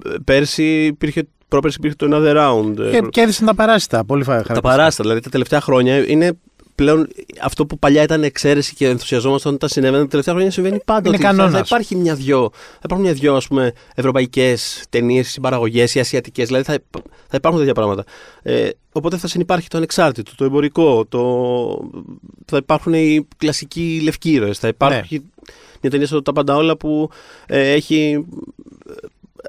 ε, 0.05 0.09
πέρσι 0.23 0.85
υπήρχε, 0.85 1.27
πρόπερσι 1.47 1.77
υπήρχε 1.79 1.95
το 1.95 2.07
Another 2.11 2.35
Round. 2.37 2.79
ε, 2.79 2.89
Και 2.91 3.07
κέρδισαν 3.09 3.45
τα 3.45 3.55
παράσιτα. 3.55 4.05
Πολύ 4.05 4.23
φα- 4.23 4.29
τα 4.31 4.35
χαρακτηριστικά. 4.43 4.75
παράστα. 4.77 5.03
Δηλαδή 5.03 5.21
τα 5.21 5.29
τελευταία 5.29 5.61
χρόνια 5.61 6.07
είναι 6.07 6.31
πλέον 6.79 7.07
αυτό 7.41 7.65
που 7.65 7.79
παλιά 7.79 8.03
ήταν 8.03 8.23
εξαίρεση 8.23 8.75
και 8.75 8.87
ενθουσιαζόμασταν 8.87 9.53
όταν 9.53 9.69
συνέβαινε. 9.69 10.01
Τα 10.03 10.07
τελευταία 10.09 10.33
χρόνια 10.33 10.51
συμβαίνει 10.51 10.79
πάντα. 10.85 10.99
Είναι 11.07 11.09
ότι 11.17 11.25
θα- 11.25 11.29
κανόνας. 11.31 11.51
Θα 11.53 11.59
υπάρχει 11.65 11.95
μια-δυο, 11.95 12.49
θα 12.53 12.79
υπάρχουν 12.83 13.05
μια-δυο 13.05 13.35
ας 13.35 13.47
πούμε, 13.47 13.73
ευρωπαϊκές 13.95 14.83
ταινίες, 14.89 15.29
συμπαραγωγές 15.29 15.95
ή 15.95 15.99
ασιατικές. 15.99 16.47
Δηλαδή 16.47 16.65
θα, 16.65 16.73
υπ- 16.73 17.05
θα 17.27 17.35
υπάρχουν 17.37 17.59
τέτοια 17.59 17.73
πράγματα. 17.75 18.03
Ε, 18.41 18.69
οπότε 18.91 19.17
θα 19.17 19.27
συνεπάρχει 19.27 19.67
το 19.67 19.77
ανεξάρτητο, 19.77 20.31
το 20.35 20.45
εμπορικό, 20.45 21.05
το... 21.05 21.89
θα 22.45 22.57
υπάρχουν 22.57 22.93
οι 22.93 23.27
κλασικοί 23.37 23.99
λευκοί 24.03 24.31
ήρωες, 24.31 24.57
Θα 24.59 24.67
υπάρχει 24.67 25.15
Ναι. 25.15 25.23
μια 25.81 25.91
ταινία 25.91 26.07
στο 26.07 26.21
Τα 26.21 26.33
Πάντα 26.33 26.55
Όλα 26.55 26.77
που 26.77 27.09
ε, 27.47 27.71
έχει 27.71 28.25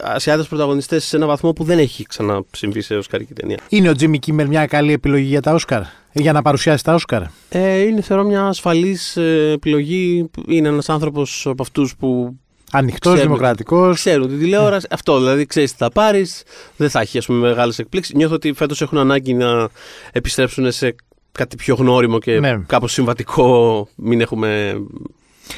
Ασιάτες 0.03 0.47
πρωταγωνιστές 0.49 1.05
σε 1.05 1.17
ένα 1.17 1.27
βαθμό 1.27 1.53
που 1.53 1.65
δεν 1.65 1.79
έχει 1.79 2.05
ξανασυμβεί 2.05 2.81
σε 2.81 2.95
οσκαρική 2.97 3.33
ταινία. 3.33 3.59
Είναι 3.69 3.89
ο 3.89 3.95
Τζίμι 3.95 4.19
Κίμερ 4.19 4.47
μια 4.47 4.67
καλή 4.67 4.93
επιλογή 4.93 5.25
για 5.27 5.41
τα 5.41 5.53
Όσκαρ; 5.55 5.83
Για 6.13 6.33
να 6.33 6.43
παρουσιάσει 6.43 6.85
τα 6.85 6.95
Όσκαρ. 6.95 7.23
Ε, 7.49 7.79
είναι 7.79 8.01
θεωρώ 8.01 8.25
μια 8.25 8.45
ασφαλής 8.47 9.17
επιλογή. 9.53 10.31
Είναι 10.47 10.69
ένας 10.69 10.89
άνθρωπος 10.89 11.47
από 11.47 11.63
αυτούς 11.63 11.97
που 11.97 12.37
Ανοιχτός, 12.73 13.13
Ξέρουν- 13.13 13.31
δημοκρατικός. 13.33 13.95
ξέρουν 13.97 14.29
την 14.29 14.39
τηλεόραση. 14.39 14.87
Αυτό 14.91 15.19
δηλαδή 15.19 15.47
ξέρεις 15.47 15.71
τι 15.71 15.77
θα 15.79 15.91
πάρεις. 15.91 16.43
Δεν 16.77 16.91
θα 16.91 17.01
έχει 17.01 17.19
ας 17.19 17.27
πούμε 17.27 17.49
μεγάλες 17.49 17.79
εκπλήξεις. 17.79 18.15
Νιώθω 18.15 18.35
ότι 18.35 18.53
φέτος 18.53 18.81
έχουν 18.83 18.99
ανάγκη 18.99 19.35
να 19.35 19.69
επιστρέψουν 20.13 20.73
σε 20.73 20.95
κάτι 21.33 21.57
πιο 21.57 21.75
γνώριμο 21.75 22.19
και 22.19 22.41
Ναι. 22.41 22.59
κάπως 22.67 22.93
συμβατικό. 22.93 23.89
Μην 23.97 24.21
έχουμε. 24.21 24.77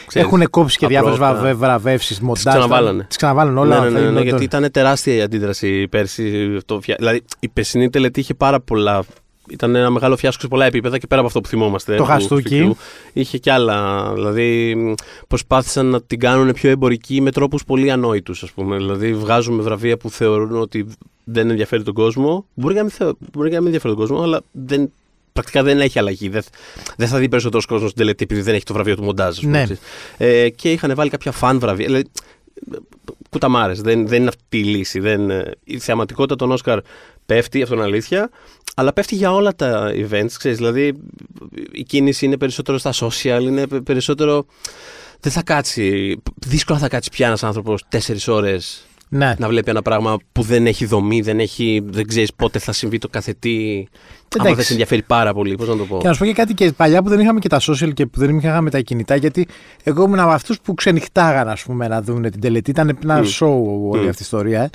ξέρεις, 0.06 0.28
Έχουν 0.28 0.50
κόψει 0.50 0.78
και 0.78 0.86
διάφορες 0.86 1.18
απρόοπτα. 1.20 1.54
βραβεύσεις, 1.54 2.20
μοντάζ. 2.20 2.42
ξαναβάλανε. 2.42 3.04
Τις 3.08 3.16
ξαναβάλουν 3.16 3.58
όλα. 3.58 3.74
ναι, 3.80 3.84
ναι, 3.84 3.90
ναι, 3.90 3.96
αυτά 3.96 4.00
ναι, 4.00 4.10
είναι 4.10 4.20
γιατί 4.22 4.36
το- 4.48 4.56
ήταν 4.56 4.70
τεράστια 4.70 5.14
η 5.14 5.20
αντίδραση 5.20 5.88
πέρσι. 5.88 6.58
Το 6.66 6.80
φια... 6.80 6.94
Δηλαδή 6.98 7.22
η 7.40 7.48
περσινή 7.48 7.90
τελετή 7.90 8.20
είχε 8.20 8.34
πάρα 8.34 8.60
πολλά. 8.60 9.04
Ήταν 9.50 9.74
ένα 9.74 9.90
μεγάλο 9.90 10.16
φιάσκο 10.16 10.40
σε 10.40 10.48
πολλά 10.48 10.64
επίπεδα 10.64 10.98
και 10.98 11.06
πέρα 11.06 11.18
από 11.20 11.28
αυτό 11.28 11.40
που 11.40 11.48
θυμόμαστε. 11.48 11.92
Το 11.96 12.02
του 12.02 12.08
χαστούκι. 12.08 12.42
Χαστούκιου, 12.42 12.76
Είχε 13.12 13.38
κι 13.38 13.50
άλλα. 13.50 14.10
Δηλαδή 14.14 14.74
μ, 14.74 14.92
προσπάθησαν 15.28 15.86
να 15.86 16.02
την 16.02 16.18
κάνουν 16.18 16.52
πιο 16.52 16.70
εμπορική 16.70 17.20
με 17.20 17.30
τρόπους 17.30 17.64
πολύ 17.64 17.90
ανόητους, 17.90 18.42
ας 18.42 18.50
πούμε. 18.52 18.76
Δηλαδή 18.76 19.14
βγάζουμε 19.14 19.62
βραβεία 19.62 19.96
που 19.96 20.10
θεωρούν 20.10 20.60
ότι 20.60 20.86
δεν 21.24 21.50
ενδιαφέρει 21.50 21.82
τον 21.82 21.94
κόσμο. 21.94 22.46
Μπορεί 22.54 22.74
και 22.74 22.80
να 22.80 22.86
μην, 22.86 22.94
θεω... 22.96 23.12
μπορεί 23.32 23.48
και 23.48 23.54
να 23.54 23.60
μην 23.60 23.66
ενδιαφέρει 23.74 23.94
τον 23.94 24.06
κόσμο, 24.06 24.22
αλλά 24.22 24.40
δεν... 24.52 24.92
πρακτικά 25.32 25.62
δεν 25.62 25.80
έχει 25.80 25.98
αλλαγή. 25.98 26.28
Δεν, 26.28 26.42
δεν 26.96 27.08
θα 27.08 27.18
δει 27.18 27.28
περισσότερος 27.28 27.66
κόσμος 27.66 27.90
στην 27.90 28.02
τελετή 28.02 28.24
επειδή 28.24 28.40
δεν 28.40 28.54
έχει 28.54 28.64
το 28.64 28.72
βραβείο 28.74 28.96
του 28.96 29.02
μοντάζ. 29.02 29.28
ας 29.28 29.40
πούμε, 29.40 29.58
Ναι. 29.58 29.62
ξέρεις. 29.64 29.82
Ε, 30.16 30.48
και 30.48 30.72
είχαν 30.72 30.94
βάλει 30.94 31.10
κάποια 31.10 31.32
φαν 31.32 31.58
βραβεία. 31.58 31.86
Δηλαδή, 31.86 32.04
κουταμάρε. 33.30 33.72
Δεν, 33.72 34.06
δεν 34.06 34.20
είναι 34.20 34.28
αυτή 34.28 34.58
η 34.58 34.64
λύση. 34.64 35.00
Δεν, 35.00 35.30
ε, 35.30 35.50
η 35.64 35.78
θεαματικότητα 35.78 36.36
των 36.36 36.50
Όσκαρ 36.52 36.78
πέφτει, 37.26 37.62
αυτό 37.62 37.74
είναι 37.74 37.84
αλήθεια. 37.84 38.30
Αλλά 38.76 38.92
πέφτει 38.92 39.14
για 39.14 39.32
όλα 39.32 39.54
τα 39.54 39.90
events. 39.94 40.30
Ξέρεις, 40.38 40.56
δηλαδή 40.56 40.92
η 41.72 41.82
κίνηση 41.82 42.24
είναι 42.24 42.36
περισσότερο 42.36 42.78
στα 42.78 42.92
social, 42.92 43.40
είναι 43.42 43.66
πε- 43.66 43.80
περισσότερο. 43.82 44.46
Δεν 45.20 45.32
θα 45.32 45.42
κάτσει. 45.42 46.16
Δύσκολα 46.46 46.78
θα 46.78 46.88
κάτσει 46.88 47.10
πια 47.10 47.26
ένας 47.26 47.42
άνθρωπος 47.42 47.84
τέσσερις 47.88 48.28
ώρες 48.28 48.86
Ναι. 49.08 49.34
να 49.38 49.48
βλέπει 49.48 49.70
ένα 49.70 49.82
πράγμα 49.82 50.16
που 50.32 50.42
δεν 50.42 50.66
έχει 50.66 50.86
δομή, 50.86 51.20
δεν, 51.20 51.40
έχει, 51.40 51.82
δεν 51.84 52.06
ξέρεις 52.06 52.32
πότε 52.34 52.58
θα 52.58 52.72
συμβεί 52.72 52.98
το 52.98 53.08
κάθε 53.08 53.34
τι. 53.38 53.50
Άμα 53.68 53.84
Εντάξει. 54.34 54.54
δεν 54.54 54.64
σε 54.64 54.72
ενδιαφέρει 54.72 55.02
πάρα 55.02 55.34
πολύ, 55.34 55.54
πώς 55.54 55.68
να 55.68 55.76
το 55.76 55.84
πω. 55.84 55.98
Και 55.98 56.06
να 56.06 56.12
σου 56.12 56.18
πω 56.18 56.24
και 56.24 56.32
κάτι 56.32 56.54
και 56.54 56.72
παλιά 56.72 57.02
που 57.02 57.08
δεν 57.08 57.20
είχαμε 57.20 57.38
και 57.40 57.48
τα 57.48 57.60
social 57.60 57.92
και 57.94 58.06
που 58.06 58.18
δεν 58.20 58.38
είχαμε 58.38 58.70
τα 58.70 58.80
κινητά, 58.80 59.16
γιατί 59.16 59.46
εγώ 59.82 60.02
ήμουν 60.04 60.18
από 60.18 60.30
αυτούς 60.30 60.60
που 60.60 60.74
ξενυχτάγαν 60.74 61.48
ας 61.48 61.62
πούμε, 61.62 61.88
να 61.88 62.02
δουν 62.02 62.22
την 62.30 62.40
τελετή. 62.40 62.70
Ήταν 62.70 62.98
ένα 63.02 63.18
Μμ. 63.20 63.24
show 63.40 63.62
όλη 63.90 64.02
Μμ. 64.02 64.08
αυτή 64.08 64.22
η 64.22 64.24
ιστορία. 64.24 64.70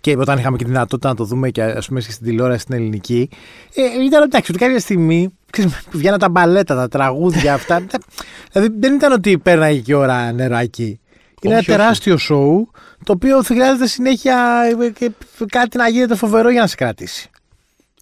Και 0.00 0.16
όταν 0.18 0.38
είχαμε 0.38 0.56
και 0.56 0.64
τη 0.64 0.70
δυνατότητα 0.70 1.08
να 1.08 1.14
το 1.14 1.24
δούμε 1.24 1.50
και 1.50 1.62
ας 1.62 1.86
πούμε 1.86 2.00
και 2.00 2.10
στην 2.10 2.26
τηλεόραση 2.26 2.60
στην 2.60 2.74
ελληνική, 2.74 3.28
ε, 3.74 4.04
ήταν 4.04 4.22
εντάξει, 4.22 4.50
ότι 4.50 4.60
κάποια 4.64 4.78
στιγμή 4.78 5.28
ξέρεις, 5.50 5.86
βγαίναν 5.90 6.18
τα 6.18 6.28
μπαλέτα, 6.28 6.74
τα 6.74 6.88
τραγούδια 6.88 7.54
αυτά. 7.54 7.82
δηλαδή 8.52 8.74
δεν 8.78 8.94
ήταν 8.94 9.12
ότι 9.12 9.38
πέρναγε 9.38 9.80
και 9.80 9.94
ώρα 9.94 10.32
νεράκι. 10.32 11.00
Είναι 11.42 11.54
ένα 11.54 11.58
Όχι, 11.58 11.70
όχι. 11.70 11.78
τεράστιο 11.78 12.16
show 12.16 12.80
το 13.04 13.12
οποίο 13.12 13.40
χρειάζεται 13.42 13.86
συνέχεια 13.86 14.60
ε, 14.80 14.88
και 14.90 15.10
κάτι 15.48 15.76
να 15.76 15.88
γίνεται 15.88 16.14
φοβερό 16.14 16.50
για 16.50 16.60
να 16.60 16.66
σε 16.66 16.74
κρατήσει. 16.74 17.30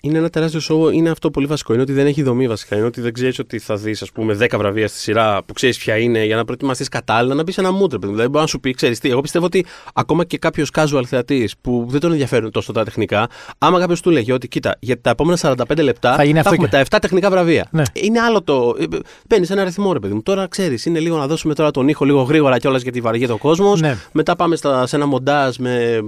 Είναι 0.07 0.19
ένα 0.19 0.31
τεράστιο 0.31 0.61
σοου, 0.61 0.89
είναι 0.89 1.11
αυτό 1.11 1.31
πολύ 1.31 1.47
βασικό. 1.47 1.73
Είναι 1.73 1.83
ότι 1.83 1.93
δεν 1.93 2.07
έχει 2.07 2.23
δομή 2.23 2.49
βασικά. 2.49 2.77
Είναι 2.77 2.87
ότι 2.87 3.01
δεν 3.01 3.13
ξέρεις 3.13 3.39
ότι 3.39 3.59
θα 3.59 3.77
δεις, 3.77 4.03
ας 4.03 4.11
πούμε, 4.13 4.35
10 4.35 4.59
βραβεία 4.59 4.89
στη 4.89 4.99
σειρά 4.99 5.43
που 5.45 5.53
ξέρεις 5.53 5.79
ποια 5.79 5.97
είναι 5.97 6.25
για 6.25 6.37
να 6.37 6.45
προετοιμαστείς 6.45 6.89
κατάλληλα 6.89 7.35
να 7.35 7.43
μπεις 7.43 7.59
ένα 7.59 7.73
μούτρε. 7.73 7.99
Δηλαδή, 7.99 8.29
μπορεί 8.29 8.41
να 8.41 8.47
σου 8.47 8.61
πει, 8.61 8.71
ξέρεις 8.75 8.99
τι. 9.01 9.11
Εγώ 9.11 9.21
πιστεύω 9.21 9.45
ότι 9.45 9.65
ακόμα 9.95 10.25
και 10.25 10.39
κάποιος 10.39 10.71
casual 10.75 11.03
θεατής 11.07 11.55
που 11.61 11.87
δεν 11.89 12.01
τον 12.01 12.11
ενδιαφέρουν 12.11 12.51
τόσο 12.51 12.73
τα 12.73 12.85
τεχνικά, 12.85 13.29
άμα 13.59 13.79
κάποιος 13.81 14.01
του 14.01 14.11
λέγει 14.11 14.33
ότι, 14.33 14.49
κοίτα, 14.49 14.77
για 14.81 15.01
τα 15.01 15.11
επόμενα 15.11 15.37
45 15.37 15.83
λεπτά 15.83 16.15
Θα 16.15 16.25
γίνει 16.25 16.39
αυτό 16.39 16.51
έχουμε 16.55 16.69
και- 16.69 16.75
τα 16.77 16.97
7 16.97 16.99
τεχνικά 17.01 17.31
βραβεία. 17.31 17.69
Ναι. 17.71 17.83
Είναι 17.93 18.21
άλλο 18.21 18.43
το. 18.43 18.75
Μπαίνει 19.29 19.47
ένα 19.51 19.61
αριθμό, 19.63 19.93
ρε 19.93 19.99
παιδί 19.99 20.15
μου. 20.15 20.23
Τώρα 20.23 20.47
ξέρεις, 20.49 20.85
είναι 20.85 20.99
λίγο 20.99 21.17
να 21.17 21.27
δώσουμε 21.27 21.55
τώρα 21.55 21.71
τον 21.71 21.89
ήχο 21.89 22.05
λίγο 22.05 22.23
γρήγορα 22.23 22.59
κιόλας 22.59 22.83
γιατί 22.83 23.01
βαριέται 23.01 23.33
ο 23.33 23.39
κόσμος. 23.39 23.81
Ναι. 23.81 23.97
Μετά 24.13 24.37
πάμε 24.37 24.57
στα, 24.57 24.87
σε 24.87 24.97
ένα 24.97 25.07
μοντάζ 25.07 25.57
με 25.57 26.01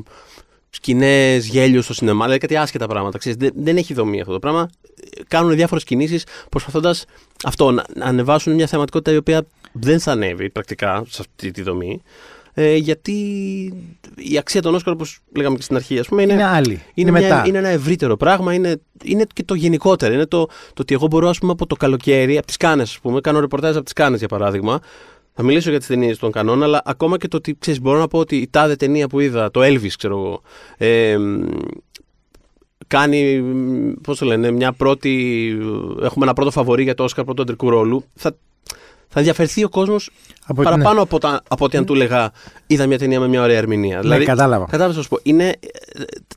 σκηνές, 0.70 1.46
γέλιο 1.46 1.82
στο 1.82 1.94
σινεμά, 1.94 2.20
δηλαδή 2.22 2.38
κάτι 2.40 2.56
άσχετα 2.56 2.86
πράγματα. 2.86 3.18
Ξέρεις, 3.18 3.38
δεν, 3.38 3.52
δεν 3.56 3.76
έχει 3.76 3.94
δομή 3.94 4.20
αυτό 4.20 4.32
το 4.32 4.38
πράγμα. 4.38 4.70
Κάνουν 5.28 5.54
διάφορες 5.54 5.84
κινήσεις 5.84 6.24
προσπαθώντας 6.48 7.04
αυτό 7.44 7.70
να, 7.70 7.84
να 7.94 8.04
ανεβάσουν 8.04 8.54
μια 8.54 8.66
θεματικότητα 8.66 9.12
η 9.12 9.16
οποία 9.16 9.46
δεν 9.72 10.00
θα 10.00 10.12
ανέβει 10.12 10.50
πρακτικά 10.50 11.04
σε 11.08 11.16
αυτή 11.20 11.50
τη 11.50 11.62
δομή. 11.62 12.02
Ε, 12.54 12.74
γιατί 12.74 13.12
η 14.14 14.38
αξία 14.38 14.62
των 14.62 14.74
Όσκαρ, 14.74 14.92
όπως 14.92 15.18
λέγαμε 15.36 15.56
και 15.56 15.62
στην 15.62 15.76
αρχή, 15.76 15.98
ας 15.98 16.06
πούμε, 16.08 16.22
είναι, 16.22 16.32
Είναι 16.32 16.44
άλλη. 16.44 16.70
είναι, 16.70 16.82
Είναι 16.94 17.10
μια- 17.10 17.20
μετά. 17.20 17.42
είναι 17.46 17.58
ένα 17.58 17.68
ευρύτερο 17.68 18.16
πράγμα, 18.16 18.54
είναι, 18.54 18.80
είναι 19.04 19.26
και 19.34 19.42
το 19.44 19.54
γενικότερο. 19.54 20.12
Είναι 20.14 20.26
το, 20.26 20.46
το 20.46 20.52
ότι 20.80 20.94
εγώ 20.94 21.06
μπορώ 21.06 21.28
ας 21.28 21.38
πούμε, 21.38 21.52
από 21.52 21.66
το 21.66 21.74
καλοκαίρι, 21.74 22.36
από 22.38 22.46
τις 22.46 22.56
Κάνε, 22.56 22.82
ας 22.82 22.98
πούμε, 23.02 23.20
κάνω 23.20 23.40
ρεπορτάζ 23.40 23.74
από 23.74 23.84
τις 23.84 23.92
Κάνε 23.92 24.16
για 24.16 24.28
παράδειγμα. 24.28 24.80
Θα 25.40 25.46
μιλήσω 25.46 25.70
για 25.70 25.78
τις 25.78 25.88
ταινίες 25.88 26.18
των 26.18 26.32
κανόνων, 26.32 26.62
αλλά 26.62 26.82
ακόμα 26.84 27.16
και 27.18 27.28
το 27.28 27.36
ότι 27.36 27.56
ξέρεις, 27.58 27.80
μπορώ 27.80 27.98
να 27.98 28.08
πω 28.08 28.18
ότι 28.18 28.36
η 28.36 28.48
τάδε 28.50 28.76
ταινία 28.76 29.08
που 29.08 29.20
είδα, 29.20 29.50
το 29.50 29.60
Elvis, 29.62 29.92
ξέρω 29.98 30.16
εγώ, 30.16 30.42
ε, 30.76 31.16
κάνει, 32.86 33.42
πώς 34.02 34.18
το 34.18 34.24
λένε, 34.26 34.50
μια 34.50 34.72
πρώτη. 34.72 35.48
Έχουμε 36.02 36.24
ένα 36.24 36.32
πρώτο 36.32 36.50
φαβορή 36.50 36.82
για 36.82 36.94
το 36.94 37.02
Όσκαρ 37.02 37.24
πρώτο 37.24 37.42
αντρικού 37.42 37.70
ρόλου. 37.70 38.04
Θα, 38.14 38.36
θα 39.08 39.18
ενδιαφερθεί 39.18 39.64
ο 39.64 39.68
κόσμος 39.68 40.10
Από- 40.46 40.62
παραπάνω 40.62 41.02
από, 41.02 41.18
τα, 41.18 41.42
από 41.48 41.64
ότι 41.64 41.76
αν 41.76 41.84
του 41.84 41.94
έλεγα 41.94 42.32
είδα 42.66 42.86
μια 42.86 42.98
ταινία 42.98 43.20
με 43.20 43.28
μια 43.28 43.42
ωραία 43.42 43.56
ερμηνεία. 43.56 44.02
Ναι, 44.04 44.18
κατάλαβα. 44.18 44.64
Κατάλαβα 44.64 44.96
να 44.96 45.02
σου 45.02 45.08
πω. 45.08 45.18
Είναι, 45.22 45.48
ε, 45.48 45.56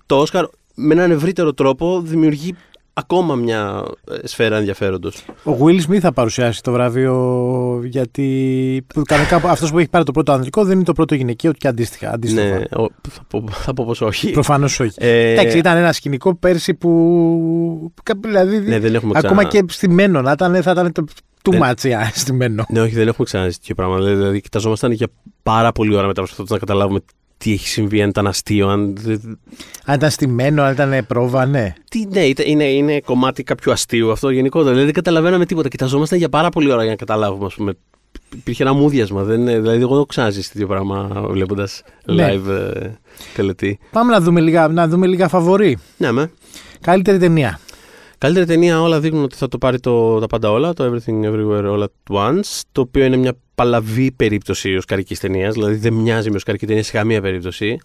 το 0.05 0.19
Όσκαρ 0.19 0.45
με 0.75 0.93
έναν 0.93 1.11
ευρύτερο 1.11 1.53
τρόπο 1.53 2.01
δημιουργεί 2.01 2.55
ακόμα 3.01 3.35
μια 3.35 3.83
ε, 4.23 4.27
σφαίρα 4.27 4.57
ενδιαφέροντος. 4.57 5.25
Ο 5.43 5.51
Will 5.59 5.79
Smith 5.89 5.99
θα 5.99 6.11
παρουσιάσει 6.13 6.61
το 6.63 6.71
βραβείο 6.71 7.81
γιατί 7.85 8.85
που 8.93 9.01
κανονικά 9.01 9.35
αυτός 9.45 9.71
που 9.71 9.79
έχει 9.79 9.89
πάρει 9.89 10.03
το 10.05 10.11
πρώτο 10.11 10.31
ανδρικό 10.31 10.63
δεν 10.63 10.75
είναι 10.75 10.83
το 10.83 10.93
πρώτο 10.93 11.15
γυναικείο 11.15 11.51
και 11.51 11.67
αντίστοιχα. 11.67 12.11
αντίστοιχα. 12.11 12.43
Ναι, 12.43 12.55
ο, 12.83 12.87
θα, 13.09 13.21
πω, 13.27 13.43
θα 13.51 13.73
πω 13.73 13.85
πως 13.85 14.01
όχι. 14.01 14.31
Προφανώς 14.31 14.79
όχι. 14.79 14.93
Ε, 14.97 15.31
Εντάξει, 15.31 15.57
ήταν 15.57 15.77
ένα 15.77 15.91
σκηνικό 15.91 16.35
πέρσι 16.35 16.73
που. 16.73 17.93
Δηλαδή, 18.21 18.59
Ναι, 18.59 18.79
δεν 18.79 18.95
έχουμε 18.95 19.11
ακόμα 19.15 19.43
ξανά- 19.45 19.65
και 19.65 19.73
στημένο 19.73 20.21
να 20.21 20.31
ήταν, 20.31 20.61
θα 20.61 20.71
ήταν 20.71 20.91
το 20.91 21.03
too 21.43 21.51
Δεν- 21.51 21.61
much 21.61 21.81
yeah, 21.81 22.09
στημένο. 22.13 22.65
Ναι, 22.69 22.81
όχι, 22.81 22.93
δεν 22.95 23.07
έχουμε 23.07 23.25
ξαναζήσει 23.25 23.59
τέτοιο 23.59 23.75
πράγμα. 23.75 23.97
Δηλαδή, 23.97 24.41
κοιταζόμασταν 24.41 24.91
για 24.91 25.07
πάρα 25.43 25.71
πολλή 25.71 25.95
ώρα 25.95 26.07
μετά 26.07 26.21
προσπαθώντα 26.21 26.53
να 26.53 26.59
καταλάβουμε 26.59 26.99
τι 27.43 27.51
έχει 27.53 27.67
συμβεί, 27.67 28.01
αν 28.01 28.09
ήταν 28.09 28.27
αστείο, 28.27 28.67
αν. 28.67 28.95
δεν- 28.97 29.39
Αν 29.85 29.95
ήταν 29.95 30.09
στημένο, 30.09 30.63
αν 30.63 30.71
ήταν 30.71 31.05
πρόβα, 31.07 31.45
ναι. 31.45 31.73
Τι, 31.89 32.05
ναι, 32.11 32.19
ήταν- 32.25 32.45
είναι, 32.47 32.63
είναι 32.63 32.99
κομμάτι 32.99 33.43
κάποιου 33.43 33.71
αστείου 33.71 34.11
αυτό 34.11 34.29
γενικότερα. 34.29 34.69
Δηλαδή 34.69 34.85
δεν 34.85 34.93
καταλαβαίναμε 34.93 35.45
τίποτα. 35.45 35.67
Κοιταζόμασταν 35.67 36.17
για 36.17 36.29
πάρα 36.29 36.49
πολλή 36.49 36.71
ώρα 36.71 36.81
για 36.81 36.91
να 36.91 36.97
καταλάβουμε, 36.97 37.45
ας 37.45 37.53
πούμε. 37.53 37.73
Υπήρχε 38.35 38.63
ένα 38.63 38.73
μούδιασμα. 38.73 39.23
Δεν, 39.23 39.45
δηλαδή, 39.45 39.59
εγώ 39.67 39.71
δεν 39.87 39.91
έχω 39.91 40.05
ξαναζήσει 40.05 40.51
τέτοιο 40.51 40.67
πράγμα 40.67 41.25
βλέποντας 41.29 41.83
Ναι. 42.05 42.33
live 42.33 42.47
ε, 42.49 42.89
τελετή. 43.35 43.79
Πάμε 43.91 44.11
να 44.11 44.19
δούμε 44.21 44.41
λίγα, 44.41 44.67
να 44.67 44.87
δούμε 44.87 45.07
λίγα 45.07 45.27
φαβορή. 45.27 45.77
Ναι, 45.97 46.11
με. 46.11 46.31
Καλύτερη 46.81 47.17
ταινία. 47.17 47.59
Καλύτερη 48.21 48.45
ταινία 48.45 48.81
όλα 48.81 48.99
δείχνουν 48.99 49.23
ότι 49.23 49.35
θα 49.35 49.47
το 49.47 49.57
πάρει 49.57 49.79
το, 49.79 50.19
τα 50.19 50.27
πάντα 50.27 50.51
όλα, 50.51 50.73
το 50.73 50.83
Everything 50.85 51.25
Everywhere 51.25 51.65
All 51.65 51.83
at 51.83 52.15
Once, 52.15 52.61
το 52.71 52.81
οποίο 52.81 53.05
είναι 53.05 53.17
μια 53.17 53.33
παλαβή 53.55 54.11
περίπτωση 54.11 54.75
οσκαρικής 54.75 55.19
ταινίας, 55.19 55.53
δηλαδή 55.53 55.75
δεν 55.75 55.93
μοιάζει 55.93 56.29
με 56.29 56.35
οσκαρική 56.35 56.65
ταινία 56.65 56.83
σε 56.83 56.91
καμία 56.91 57.21
περίπτωση. 57.21 57.77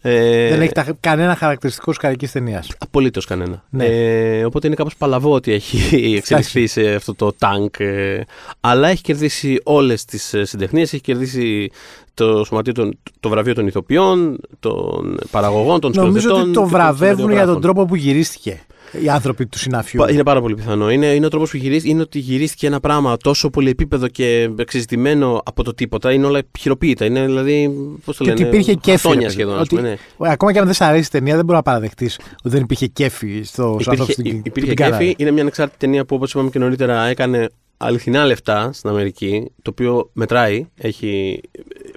Ε, 0.00 0.48
Δεν 0.48 0.60
έχει 0.60 0.72
τα, 0.72 0.86
κανένα 1.00 1.34
χαρακτηριστικό 1.34 1.92
σκαρική 1.92 2.28
ταινίας. 2.28 2.68
Απολύτως 2.78 3.24
κανένα. 3.24 3.64
Ναι. 3.70 3.84
Ε, 3.84 4.44
οπότε 4.44 4.66
είναι 4.66 4.76
κάπως 4.76 4.96
παλαβό 4.96 5.32
ότι 5.32 5.52
έχει 5.52 6.14
εξελιχθεί 6.16 6.66
σε 6.66 6.94
αυτό 6.94 7.14
το 7.14 7.32
τάγκ. 7.32 7.68
Ε, 7.78 8.20
αλλά 8.60 8.88
έχει 8.88 9.02
κερδίσει 9.02 9.60
όλες 9.64 10.04
τις 10.04 10.34
συντεχνίες, 10.42 10.92
έχει 10.92 11.02
κερδίσει 11.02 11.70
το, 12.14 12.44
σωματείο 12.44 12.72
των, 12.72 12.98
το 13.20 13.28
βραβείο 13.28 13.54
των 13.54 13.66
ηθοποιών, 13.66 14.38
των 14.60 15.18
παραγωγών, 15.30 15.80
των 15.80 15.92
Νομίζω 15.94 16.18
σκηνοθετών. 16.18 16.40
ότι 16.40 16.52
το 16.52 16.60
και 16.60 16.68
των 16.68 16.78
βραβεύουν 16.78 17.06
για 17.08 17.16
τον 17.16 17.28
σεναριογράφων. 17.28 17.60
τρόπο 17.60 17.84
που 17.84 17.96
γυρίστηκε 17.96 18.60
οι 19.02 19.08
άνθρωποι 19.08 19.46
του 19.46 19.58
συναφιού. 19.58 20.00
Πα- 20.00 20.10
Είναι 20.10 20.22
πάρα 20.22 20.40
πολύ 20.40 20.54
πιθανό. 20.54 20.90
Είναι, 20.90 21.06
είναι 21.06 21.26
ο 21.26 21.28
τρόπος 21.28 21.50
που 21.50 21.56
γυρίστηκε. 21.56 21.90
Είναι 21.92 22.02
ότι 22.02 22.18
γυρίστηκε 22.18 22.66
ένα 22.66 22.80
πράγμα 22.80 23.16
τόσο 23.16 23.50
πολυεπίπεδο 23.50 24.08
και 24.08 24.50
εξεζητημένο 24.58 25.40
από 25.44 25.62
το 25.64 25.74
τίποτα. 25.74 26.12
Είναι 26.12 26.26
όλα 26.26 26.40
χειροποίητα. 26.58 27.04
Είναι 27.04 27.24
δηλαδή. 27.24 27.70
Πώς 28.04 28.16
το 28.16 28.24
Και 28.24 28.30
λένε. 28.30 28.46
ότι 28.46 28.54
υπήρχε 28.56 28.74
κέφι. 28.74 28.90
ρε 28.90 28.92
χαρτόνια 28.96 29.20
παιδί. 29.20 29.32
σχεδόν. 29.32 29.54
ας 29.54 29.60
Ότι- 29.60 29.74
πούμε, 29.76 29.88
ναι. 30.18 30.28
Ακόμα 30.30 30.52
και 30.52 30.58
αν 30.58 30.64
δεν 30.64 30.74
σ' 30.74 30.80
αρέσει 30.80 31.06
η 31.06 31.10
ταινία, 31.10 31.34
δεν 31.36 31.44
μπορεί 31.44 31.56
να 31.56 31.62
παραδεχτείς 31.62 32.18
ότι 32.32 32.48
δεν 32.48 32.62
υπήρχε 32.62 32.86
κέφι 32.86 33.42
στο 33.44 33.68
Υπήρχε, 33.72 33.90
άνθρωπο 33.90 34.12
στην 34.12 34.24
υ- 34.24 34.32
που 34.32 34.42
υπήρχε 34.44 34.68
την 34.68 34.76
κάνανε. 34.76 35.04
κέφι. 35.04 35.14
Είναι 35.18 35.30
μια 35.30 35.40
ανεξάρτητη 35.42 35.78
ταινία 35.78 36.04
που, 36.04 36.14
όπως 36.16 36.30
είπαμε 36.30 36.50
και 36.50 36.58
νωρίτερα, 36.58 37.04
έκανε 37.06 37.48
αληθινά 37.76 38.24
λεφτά 38.26 38.70
στην 38.72 38.90
Αμερική. 38.90 39.50
Το 39.62 39.70
οποίο 39.70 40.10
μετράει. 40.12 40.66
Έχει. 40.76 41.40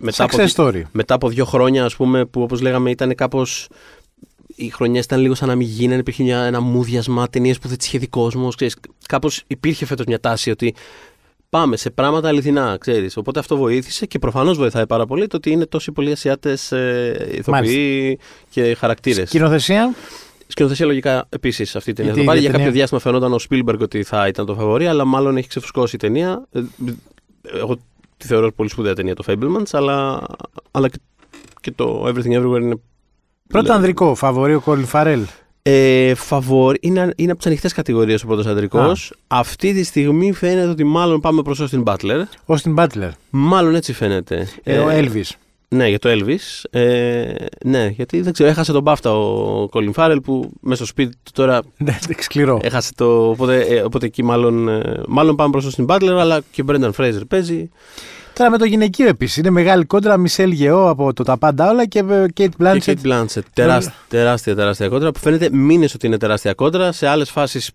Μετά 0.01 0.23
από, 0.23 0.37
Success 0.37 0.47
story. 0.55 0.81
μετά 0.91 1.13
από 1.13 1.29
δύο 1.29 1.45
χρόνια, 1.45 1.85
ας 1.85 1.95
πούμε, 1.95 2.25
που 2.25 2.41
όπως 2.41 2.61
λέγαμε 2.61 2.89
ήταν 2.89 3.15
κάπως. 3.15 3.67
Οι 4.55 4.69
χρονιές 4.69 5.03
ήταν 5.03 5.19
λίγο 5.19 5.35
σαν 5.35 5.47
να 5.47 5.55
μην 5.55 5.67
γίνανε. 5.67 5.99
Υπήρχε 5.99 6.23
μια, 6.23 6.39
ένα 6.43 6.61
μούδιασμα, 6.61 7.29
ταινίες 7.29 7.59
που 7.59 7.67
δεν 7.67 7.77
τι 7.77 7.85
είχε 7.85 7.97
δει 7.97 8.07
κόσμο. 8.07 8.49
Κάπως 9.07 9.43
υπήρχε 9.47 9.85
φέτος 9.85 10.05
μια 10.05 10.19
τάση 10.19 10.49
ότι 10.51 10.75
πάμε 11.49 11.77
σε 11.77 11.89
πράγματα 11.89 12.27
αληθινά, 12.27 12.77
ξέρεις. 12.79 13.17
Οπότε 13.17 13.39
αυτό 13.39 13.57
βοήθησε 13.57 14.05
και 14.05 14.19
προφανώς 14.19 14.57
βοηθάει 14.57 14.87
πάρα 14.87 15.05
πολύ 15.05 15.27
το 15.27 15.37
ότι 15.37 15.51
είναι 15.51 15.65
τόσοι 15.65 15.91
πολλοί 15.91 16.11
Ασιάτες 16.11 16.71
ε, 16.71 17.29
ηθοποιοί 17.37 18.19
και 18.49 18.75
χαρακτήρες. 18.75 19.27
Σκηνοθεσία; 19.29 19.93
Σκηνοθεσία 20.47 20.85
λογικά 20.85 21.25
επίσης 21.29 21.75
αυτή 21.75 21.89
η 21.89 21.93
ταινία. 21.93 22.11
Γιατί 22.11 22.25
Το 22.25 22.31
πάρει 22.31 22.39
η 22.39 22.41
για 22.41 22.51
ταινία- 22.51 22.65
κάποιο 22.65 22.79
διάστημα 22.79 23.01
φαινόταν 23.01 23.33
ο 23.33 23.37
Spielberg 23.49 23.79
ότι 23.79 24.03
θα 24.03 24.27
ήταν 24.27 24.45
το 24.45 24.55
φαβορή, 24.55 24.87
αλλά 24.87 25.05
μάλλον 25.05 25.37
έχει 25.37 25.47
ξεφουσκώσει 25.47 25.95
η 25.95 25.99
ταινία. 25.99 26.47
Ε, 26.51 26.61
Εγώ 27.53 27.77
τη 28.17 28.27
θεωρώ 28.27 28.51
πολύ 28.51 28.69
σπουδαία 28.69 28.93
ταινία 28.93 29.15
το 29.15 29.23
Fablemans, 29.27 29.69
αλλά, 29.71 30.21
αλλά 30.71 30.89
και, 30.89 30.97
και 31.61 31.71
το 31.71 32.05
Everything 32.07 32.41
Everywhere 32.41 32.61
είναι. 32.61 32.75
Πρώτο 33.51 33.73
ανδρικό, 33.73 34.15
φαβορή 34.15 34.53
ο 34.53 34.63
Colin 34.65 34.85
Farrell. 34.91 35.23
Ε, 35.63 36.13
φαβορ, 36.15 36.75
είναι, 36.79 37.13
είναι 37.15 37.29
από 37.31 37.37
τις 37.39 37.47
ανοιχτές 37.47 37.73
κατηγορίες 37.73 38.23
ο 38.23 38.27
πρώτος 38.27 38.45
ανδρικός. 38.45 39.11
Α. 39.27 39.39
Αυτή 39.39 39.73
τη 39.73 39.83
στιγμή 39.83 40.33
φαίνεται 40.33 40.67
ότι 40.67 40.83
μάλλον 40.83 41.19
πάμε 41.19 41.41
προς 41.41 41.61
Austin 41.61 41.83
Butler. 41.83 42.21
Austin 42.45 42.75
Butler. 42.75 43.09
Μάλλον 43.29 43.75
έτσι 43.75 43.93
φαίνεται. 43.93 44.47
Ε, 44.63 44.77
ο 44.77 44.87
Elvis. 44.89 45.29
Ναι, 45.67 45.87
για 45.87 45.99
το 45.99 46.09
Elvis. 46.11 46.79
Ε, 46.79 47.33
ναι, 47.65 47.87
γιατί 47.87 48.21
δεν 48.21 48.33
ξέρω, 48.33 48.49
έχασε 48.49 48.71
τον 48.71 48.81
Μπάφτα 48.81 49.17
ο 49.17 49.69
Colin 49.71 49.91
Farrell 49.95 50.17
που 50.23 50.51
μέσα 50.59 50.75
στο 50.75 50.85
σπίτι 50.85 51.15
του 51.23 51.31
τώρα 51.33 51.61
Ναι, 51.77 51.97
σκληρό. 52.19 52.59
έχασε 52.63 52.91
το. 52.95 53.29
Οπότε, 53.29 53.59
ε, 53.61 53.81
οπότε 53.81 54.05
εκεί 54.05 54.23
μάλλον, 54.23 54.69
ε, 54.69 55.01
μάλλον 55.07 55.35
πάμε 55.35 55.51
προς 55.51 55.75
τον 55.75 55.85
Butler, 55.89 56.17
αλλά 56.19 56.41
και 56.51 56.61
ο 56.61 56.65
Brendan 56.67 56.91
Fraser 56.97 57.21
παίζει. 57.27 57.69
Τώρα 58.33 58.49
με 58.49 58.57
το 58.57 58.65
γυναικείο 58.65 59.07
επίσης. 59.07 59.37
Είναι 59.37 59.49
μεγάλη 59.49 59.85
κόντρα. 59.85 60.17
Μισελ 60.17 60.51
Γεώ 60.51 60.89
από 60.89 61.13
το 61.13 61.23
Τα 61.23 61.37
Πάντα 61.37 61.69
Όλα 61.69 61.85
και 61.85 61.99
ε, 61.99 62.03
Kate 62.23 62.29
Και 62.33 62.49
Blanchett. 62.59 62.81
Kate 62.85 62.95
Blanchett. 63.05 63.41
Τεράστια, 63.53 63.93
τεράστια, 64.07 64.55
τεράστια 64.55 64.87
κόντρα 64.87 65.11
που 65.11 65.19
φαίνεται 65.19 65.49
μήνες 65.51 65.93
ότι 65.93 66.07
είναι 66.07 66.17
τεράστια 66.17 66.53
κόντρα. 66.53 66.91
Σε 66.91 67.07
άλλες 67.07 67.29
φάσεις 67.29 67.71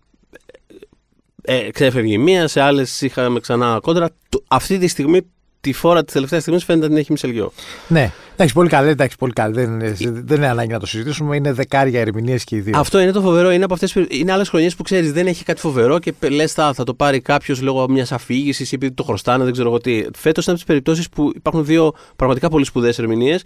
ε, 1.42 1.70
ξέφευγε 1.70 2.12
η 2.12 2.18
μία, 2.18 2.48
σε 2.48 2.60
άλλες 2.60 3.00
είχαμε 3.00 3.40
ξανά 3.40 3.78
κόντρα. 3.82 4.08
Το- 4.28 4.42
Αυτή 4.48 4.78
τη 4.78 4.86
στιγμή, 4.86 5.20
τη 5.66 5.72
φόρα 5.72 6.04
της 6.04 6.12
τελευταίας 6.12 6.40
στιγμής 6.42 6.64
φαίνεται 6.64 6.84
ότι 6.84 6.92
την 6.94 7.02
έχει 7.02 7.12
Μισελγιό. 7.12 7.52
Ναι, 7.88 8.12
εντάξει, 8.34 8.54
πολύ 8.54 8.68
καλή. 8.68 8.88
Εντάξει, 8.88 9.16
πολύ 9.18 9.32
καλή. 9.32 9.54
Δεν, 9.54 9.64
είναι- 9.72 9.94
δεν 10.24 10.36
είναι 10.36 10.48
ανάγκη 10.48 10.72
να 10.72 10.78
το 10.78 10.86
συζητήσουμε. 10.86 11.36
Είναι 11.36 11.52
δεκάρια 11.52 12.00
ερμηνείες 12.00 12.44
και 12.44 12.56
οι 12.56 12.60
δύο. 12.60 12.78
Αυτό 12.78 13.00
είναι 13.00 13.12
το 13.12 13.20
φοβερό. 13.20 13.50
Είναι 13.50 13.64
από 13.64 13.74
αυτές 13.74 13.94
είναι 14.08 14.32
άλλες 14.32 14.48
χρονιές 14.48 14.74
που 14.76 14.82
ξέρεις 14.82 15.12
δεν 15.12 15.26
έχει 15.26 15.44
κάτι 15.44 15.60
φοβερό 15.60 15.98
και 15.98 16.14
λες 16.30 16.52
θα, 16.52 16.72
θα 16.74 16.84
το 16.84 16.94
πάρει 16.94 17.20
κάποιος 17.20 17.60
λόγω 17.62 17.88
μιας 17.88 18.12
αφήγησης 18.12 18.72
ή 18.72 18.74
επειδή 18.74 18.92
το 18.94 19.02
χρωστάνε, 19.02 19.44
δεν 19.44 19.52
ξέρω 19.52 19.68
εγώ 19.68 19.78
τι. 19.80 20.02
Φέτος 20.16 20.44
είναι 20.46 20.54
από 20.54 20.54
τις 20.54 20.64
περιπτώσεις 20.64 21.08
που 21.08 21.32
υπάρχουν 21.34 21.64
δύο 21.64 21.92
πραγματικά 22.16 22.48
πολύ 22.48 22.64
σπουδαίες 22.64 22.98
ερμηνείες. 22.98 23.42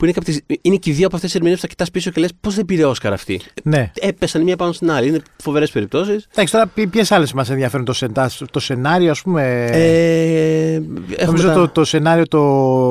Που 0.00 0.06
είναι, 0.06 0.14
και 0.14 0.20
από 0.24 0.30
τις- 0.46 0.58
είναι 0.62 0.76
και 0.76 0.90
οι 0.90 0.92
δύο 0.92 1.06
από 1.06 1.14
αυτές 1.16 1.30
τις 1.30 1.34
ερμηνείες 1.34 1.60
που 1.60 1.66
θα 1.66 1.72
κοιτάς 1.72 1.90
πίσω 1.90 2.10
και 2.10 2.20
λες 2.20 2.30
πώς 2.40 2.54
δεν 2.54 2.64
πήρε 2.64 2.84
Όσκαρ 2.84 3.12
αυτή. 3.12 3.40
Ναι. 3.62 3.90
Έπεσαν 4.00 4.40
η 4.40 4.44
μία 4.44 4.56
πάνω 4.56 4.72
στην 4.72 4.90
άλλη. 4.90 5.08
Είναι 5.08 5.20
φοβερές 5.42 5.70
περιπτώσεις. 5.70 6.26
Εντάξει, 6.32 6.52
τώρα 6.52 6.66
ποιες 6.90 7.12
άλλες 7.12 7.32
μας 7.32 7.50
ενδιαφέρουν 7.50 7.84
το, 7.86 7.92
σεντα- 7.92 8.30
το 8.50 8.60
σενάριο, 8.60 9.10
ας 9.10 9.22
πούμε; 9.22 9.64
Ε, 9.72 10.74
έχουμε 10.74 11.24
Νομίζω 11.24 11.46
τα- 11.46 11.52
το, 11.54 11.68
το 11.68 11.84
σενάριο 11.84 12.26
το 12.28 12.40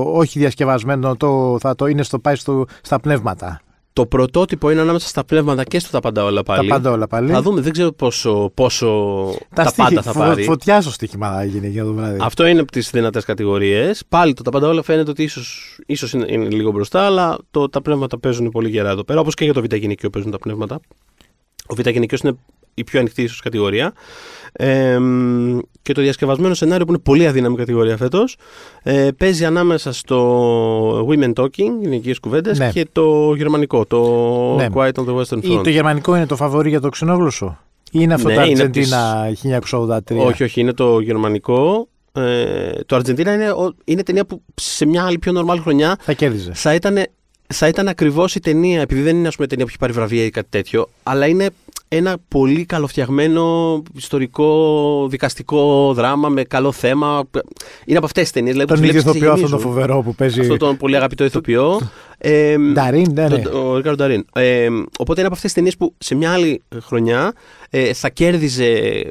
όχι 0.01 0.39
διασκευασμένο 0.39 1.15
το, 1.15 1.57
θα 1.59 1.75
το 1.75 1.85
είναι 1.85 2.03
στο 2.03 2.19
πάει 2.19 2.35
στο, 2.35 2.65
στα 2.81 2.99
πνεύματα. 2.99 3.61
Το 3.93 4.05
πρωτότυπο 4.05 4.69
είναι 4.71 4.81
ανάμεσα 4.81 5.07
στα 5.07 5.23
πνεύματα 5.25 5.63
και 5.63 5.79
στο 5.79 5.89
τα 5.91 5.99
πάντα 5.99 6.23
όλα 6.23 6.43
πάλι. 6.43 6.67
Τα 6.67 6.73
πάντα 6.75 6.91
όλα 6.91 7.07
πάλι. 7.07 7.31
Θα 7.31 7.41
δούμε, 7.41 7.61
δεν 7.61 7.71
ξέρω 7.71 7.91
πόσο, 7.91 8.51
πόσο 8.53 8.87
τα, 9.55 9.63
στοιχη- 9.65 9.87
πάντα 9.89 10.01
θα 10.01 10.11
φω- 10.11 10.21
πάρει. 10.23 10.43
Φωτιά 10.43 10.81
στο 10.81 10.91
στοίχημα 10.91 11.31
θα 11.33 11.43
γίνει 11.43 11.67
για 11.67 11.83
το 11.83 11.93
βράδυ. 11.93 12.17
Αυτό 12.21 12.45
είναι 12.45 12.59
από 12.59 12.71
τις 12.71 12.89
δυνατές 12.89 13.25
κατηγορίες. 13.25 14.03
Πάλι 14.09 14.33
το 14.33 14.41
τα 14.43 14.51
πάντα 14.51 14.67
όλα 14.67 14.81
φαίνεται 14.83 15.09
ότι 15.11 15.23
ίσως 15.23 15.77
ίσως 15.85 16.13
είναι, 16.13 16.25
είναι 16.29 16.47
λίγο 16.49 16.71
μπροστά, 16.71 17.05
αλλά 17.05 17.37
το, 17.51 17.69
τα 17.69 17.81
πνεύματα 17.81 18.19
παίζουν 18.19 18.49
πολύ 18.49 18.69
γερά 18.69 18.89
εδώ 18.89 19.03
πέρα. 19.03 19.19
Όπως 19.19 19.33
και 19.33 19.43
για 19.43 19.53
το 19.53 19.61
β' 19.61 19.73
γυναικείο 19.75 20.09
παίζουν 20.09 20.31
τα 20.31 20.37
πνεύματα. 20.37 20.79
Ο 21.67 21.75
β' 21.75 21.87
γυναικείος 21.89 22.21
είναι 22.21 22.35
η 22.79 22.83
πιο 22.83 22.99
ανοιχτή 22.99 23.21
ίσως 23.21 23.39
κατηγορία. 23.39 23.93
Ε, 24.51 24.97
μ, 24.99 25.59
και 25.81 25.93
το 25.93 26.01
διασκευασμένο 26.01 26.53
σενάριο 26.53 26.85
που 26.85 26.91
είναι 26.91 27.01
πολύ 27.03 27.27
αδύναμη 27.27 27.55
κατηγορία 27.55 27.97
φέτος. 27.97 28.35
Ε, 28.83 29.07
παίζει 29.17 29.45
ανάμεσα 29.45 29.93
στο 29.93 31.07
Women 31.09 31.33
Talking, 31.33 31.71
γυναικείες 31.81 32.19
κουβέντες, 32.19 32.59
Ναι. 32.59 32.71
και 32.71 32.87
το 32.91 33.33
γερμανικό, 33.35 33.85
το 33.85 33.99
Ναι. 34.55 34.67
Quiet 34.73 34.91
on 34.93 35.05
the 35.05 35.15
Western 35.15 35.43
Ή 35.43 35.57
Front. 35.57 35.63
το 35.63 35.69
γερμανικό 35.69 36.15
είναι 36.15 36.25
το 36.25 36.35
φαβορή 36.35 36.69
για 36.69 36.79
το 36.81 36.89
ξενόγλωσσο; 36.89 37.57
Ή 37.85 37.99
είναι 38.01 38.13
αυτό 38.13 38.27
Ναι, 38.27 38.35
το 38.35 38.41
είναι 38.41 38.61
Αργεντίνα 38.61 39.27
1983. 39.41 40.25
Όχι, 40.25 40.43
όχι, 40.43 40.59
είναι 40.59 40.73
το 40.73 40.99
γερμανικό. 40.99 41.87
Ε, 42.13 42.71
το 42.85 42.95
Αργεντίνα 42.95 43.33
είναι, 43.33 43.49
ο- 43.51 43.75
είναι 43.83 44.03
ταινία 44.03 44.25
που 44.25 44.41
σε 44.55 44.85
μια 44.85 45.05
άλλη 45.05 45.19
πιο 45.19 45.31
νορμάλ 45.31 45.59
χρονιά 45.61 45.97
Θα 46.01 46.13
κέρδιζε. 46.13 46.51
θα 46.53 46.73
ήταν, 46.73 46.97
θα 47.47 47.67
ήταν 47.67 47.87
ακριβώς 47.87 48.35
η 48.35 48.39
ταινία, 48.39 48.81
επειδή 48.81 49.01
δεν 49.01 49.15
είναι 49.15 49.27
ας 49.27 49.35
πούμε, 49.35 49.47
ταινία 49.47 49.63
που 49.65 49.69
έχει 49.69 49.79
πάρει 49.79 49.93
βραβεία 49.93 50.23
ή 50.23 50.29
κάτι 50.29 50.47
τέτοιο, 50.49 50.89
αλλά 51.03 51.27
είναι 51.27 51.49
ένα 51.91 52.17
πολύ 52.27 52.65
καλοφτιαγμένο 52.65 53.81
ιστορικό 53.95 55.07
δικαστικό 55.09 55.93
δράμα 55.93 56.29
με 56.29 56.43
καλό 56.43 56.71
θέμα. 56.71 57.23
Είναι 57.85 57.97
από 57.97 58.05
αυτές 58.05 58.23
τις 58.23 58.31
ταινίες. 58.31 58.51
Δηλαδή, 58.53 58.69
Τον 58.71 58.79
που 58.79 58.85
τις 58.85 58.95
ίδιο 58.95 59.01
βλέπεις 59.11 59.19
και 59.21 59.25
ηθοποιό, 59.27 59.45
αυτό 59.45 59.55
το 59.57 59.61
γεμίζουν. 59.63 59.73
φοβερό 59.87 60.01
που 60.01 60.15
παίζει. 60.15 60.39
Αυτό 60.39 60.57
τον 60.57 60.77
πολύ 60.77 60.95
αγαπητό 60.95 61.23
ηθοποιό. 61.23 61.79
Ε, 62.17 62.55
Νταρίν, 62.57 63.11
ναι, 63.13 63.27
ναι. 63.27 63.39
τον- 63.39 63.55
Ο 63.67 63.75
Ρικάρντο 63.77 64.03
Νταρίν. 64.03 64.25
Ε, 64.33 64.67
οπότε 64.99 65.19
είναι 65.19 65.27
από 65.27 65.35
αυτές 65.35 65.41
τις 65.41 65.53
ταινίες 65.53 65.77
που 65.77 65.93
σε 65.97 66.15
μια 66.15 66.31
άλλη 66.31 66.61
χρονιά 66.81 67.33
ε, 67.69 67.93
θα 67.93 68.09
κέρδιζε 68.09 69.01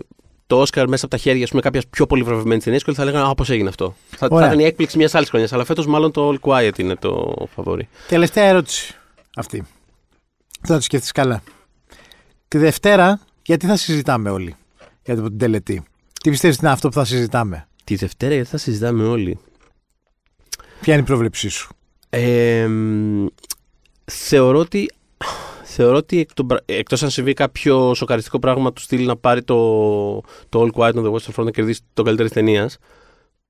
το 0.46 0.60
Όσκαρ 0.60 0.88
μέσα 0.88 1.04
από 1.06 1.14
τα 1.16 1.20
χέρια 1.20 1.48
κάποια 1.60 1.82
πιο 1.90 2.06
πολύ 2.06 2.22
βραβευμένη 2.22 2.60
ταινία 2.62 2.78
και 2.78 2.84
όλοι 2.88 2.96
θα 2.96 3.04
λέγανε 3.04 3.28
Α, 3.28 3.34
πώς 3.34 3.50
έγινε 3.50 3.68
αυτό. 3.68 3.94
Θα, 4.08 4.16
θα 4.16 4.28
Ωραία. 4.30 4.46
ήταν 4.46 4.58
η 4.58 4.64
έκπληξη 4.64 4.96
μιας 4.96 5.14
άλλης 5.14 5.28
χρονιάς. 5.28 5.52
Αλλά 5.52 5.64
φέτος 5.64 5.86
μάλλον 5.86 6.10
το 6.12 6.28
All 6.32 6.48
Quiet 6.48 6.78
είναι 6.78 6.94
το 6.96 7.34
φαβόρι. 7.54 7.88
Τελευταία 8.08 8.44
ερώτηση 8.44 8.94
αυτή. 9.36 9.62
Θα 10.62 10.74
το 10.74 10.80
σκεφτεί 10.80 11.12
καλά. 11.12 11.42
Τη 12.48 12.58
Δευτέρα, 12.58 13.20
γιατί 13.42 13.66
θα 13.66 13.76
συζητάμε 13.76 14.30
όλοι 14.30 14.56
για 15.04 15.14
την 15.14 15.38
τελετή. 15.38 15.82
Τι 16.22 16.30
πιστεύεις 16.30 16.56
είναι 16.58 16.70
αυτό 16.70 16.88
που 16.88 16.94
θα 16.94 17.04
συζητάμε; 17.04 17.68
Τη 17.84 17.94
Δευτέρα 17.94 18.34
γιατί 18.34 18.48
θα 18.48 18.56
συζητάμε 18.56 19.04
όλοι. 19.04 19.38
Ποια 20.80 20.92
είναι 20.92 21.02
η 21.02 21.06
πρόβλεψή 21.06 21.48
σου; 21.48 21.72
Ε, 22.10 22.66
μ, 22.66 23.26
θεωρώ 24.04 24.58
ότι. 24.58 24.90
Θεωρώ 25.70 25.96
ότι 25.96 26.18
εκ 26.18 26.34
των 26.34 26.46
πρα- 26.46 26.62
εκτός 26.64 27.02
αν 27.02 27.10
συμβεί 27.10 27.32
κάποιο 27.32 27.94
σοκαριστικό 27.94 28.38
πράγμα 28.38 28.72
του 28.72 28.80
στυλ 28.80 29.06
να 29.06 29.16
πάρει 29.16 29.42
το, 29.42 29.54
το 30.48 30.62
All 30.62 30.70
Quiet 30.72 30.92
on 30.94 31.04
the 31.04 31.12
Western 31.12 31.34
Front 31.34 31.44
να 31.44 31.50
κερδίσει 31.50 31.80
τον 31.92 32.04
καλύτερη 32.04 32.28
ταινίας. 32.30 32.78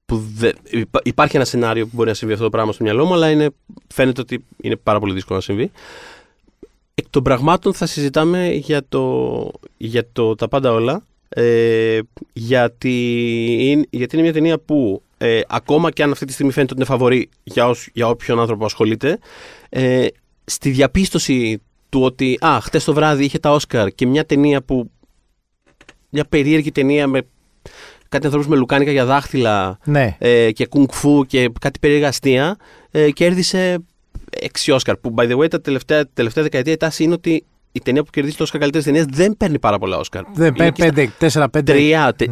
Που 0.04 0.16
δε, 0.34 0.52
υπά- 0.70 1.06
υπάρχει 1.06 1.36
ένα 1.36 1.44
σενάριο 1.44 1.84
που 1.86 1.90
μπορεί 1.94 2.08
να 2.08 2.14
συμβεί 2.14 2.32
αυτό 2.32 2.44
το 2.44 2.50
πράγμα 2.50 2.72
στο 2.72 2.84
μυαλό 2.84 3.04
μου, 3.04 3.14
αλλά 3.14 3.30
είναι, 3.30 3.50
φαίνεται 3.94 4.20
ότι 4.20 4.44
είναι 4.62 4.76
πάρα 4.76 4.98
πολύ 5.00 5.12
δύσκολο 5.12 5.38
να 5.38 5.44
συμβεί. 5.44 5.70
Εκ 7.00 7.04
των 7.10 7.22
πραγμάτων 7.22 7.74
θα 7.74 7.86
συζητάμε 7.86 8.48
για 8.50 8.82
το, 8.88 9.50
για 9.76 10.06
το 10.12 10.34
τα 10.34 10.48
πάντα 10.48 10.72
όλα. 10.72 11.04
Ε, 11.28 11.98
γιατί, 12.32 12.96
είναι, 13.60 13.84
γιατί 13.90 14.14
είναι 14.16 14.24
μια 14.24 14.32
ταινία 14.32 14.58
που 14.58 15.02
ε, 15.18 15.40
ακόμα 15.48 15.90
και 15.90 16.02
αν 16.02 16.10
αυτή 16.10 16.24
τη 16.24 16.32
στιγμή 16.32 16.52
φαίνεται 16.52 16.72
ότι 16.72 16.82
είναι 16.82 16.90
φαβορή 16.90 17.28
για, 17.44 17.68
όσ- 17.68 17.88
για 17.92 18.08
όποιον 18.08 18.40
άνθρωπο 18.40 18.64
ασχολείται, 18.64 19.18
ε, 19.68 20.06
στη 20.44 20.70
διαπίστωση 20.70 21.62
του 21.88 22.00
ότι 22.02 22.38
α, 22.46 22.58
χτες 22.60 22.84
το 22.84 22.92
βράδυ 22.94 23.24
είχε 23.24 23.38
τα 23.38 23.50
Όσκαρ 23.52 23.88
και 23.90 24.06
μια 24.06 24.26
ταινία 24.26 24.62
που 24.62 24.90
μια 26.08 26.24
περίεργη 26.24 26.72
ταινία 26.72 27.06
με 27.06 27.22
κάτι 28.08 28.24
ανθρώπους 28.26 28.48
με 28.50 28.56
λουκάνικα 28.56 28.90
για 28.90 29.04
δάχτυλα 29.04 29.78
Ναι. 29.84 30.16
ε, 30.18 30.52
και 30.52 30.66
κουνκφού 30.66 31.24
και 31.26 31.50
κάτι 31.60 31.78
περίεργα 31.78 32.08
αστεία 32.08 32.56
ε, 32.90 33.10
κέρδισε 33.10 33.78
6 34.66 34.72
Όσκαρ 34.74 34.96
που 34.96 35.14
by 35.16 35.30
the 35.30 35.36
way 35.38 35.48
τα 35.50 35.60
τελευταία, 35.60 36.04
τελευταία 36.14 36.42
δεκαετία 36.42 36.72
η 36.72 36.76
τάση 36.76 37.02
είναι 37.04 37.12
ότι 37.14 37.44
η 37.72 37.80
ταινία 37.80 38.02
που 38.02 38.10
κερδίζει 38.10 38.36
το 38.36 38.42
Όσκαρ 38.42 38.60
καλύτερη 38.60 38.84
ταινία 38.84 39.06
δεν 39.10 39.36
παίρνει 39.36 39.58
πάρα 39.58 39.78
πολλά 39.78 39.96
Όσκαρ. 39.96 40.22
Δεν 40.34 40.46
Είναι 40.46 40.56
παίρνει 40.56 40.72
και 40.72 40.82
στα- 40.82 40.92
πέντε, 40.92 41.12
τέσσερα, 41.18 41.48
πέντε. 41.48 41.72
Τρία, 41.72 42.14
τε- 42.14 42.30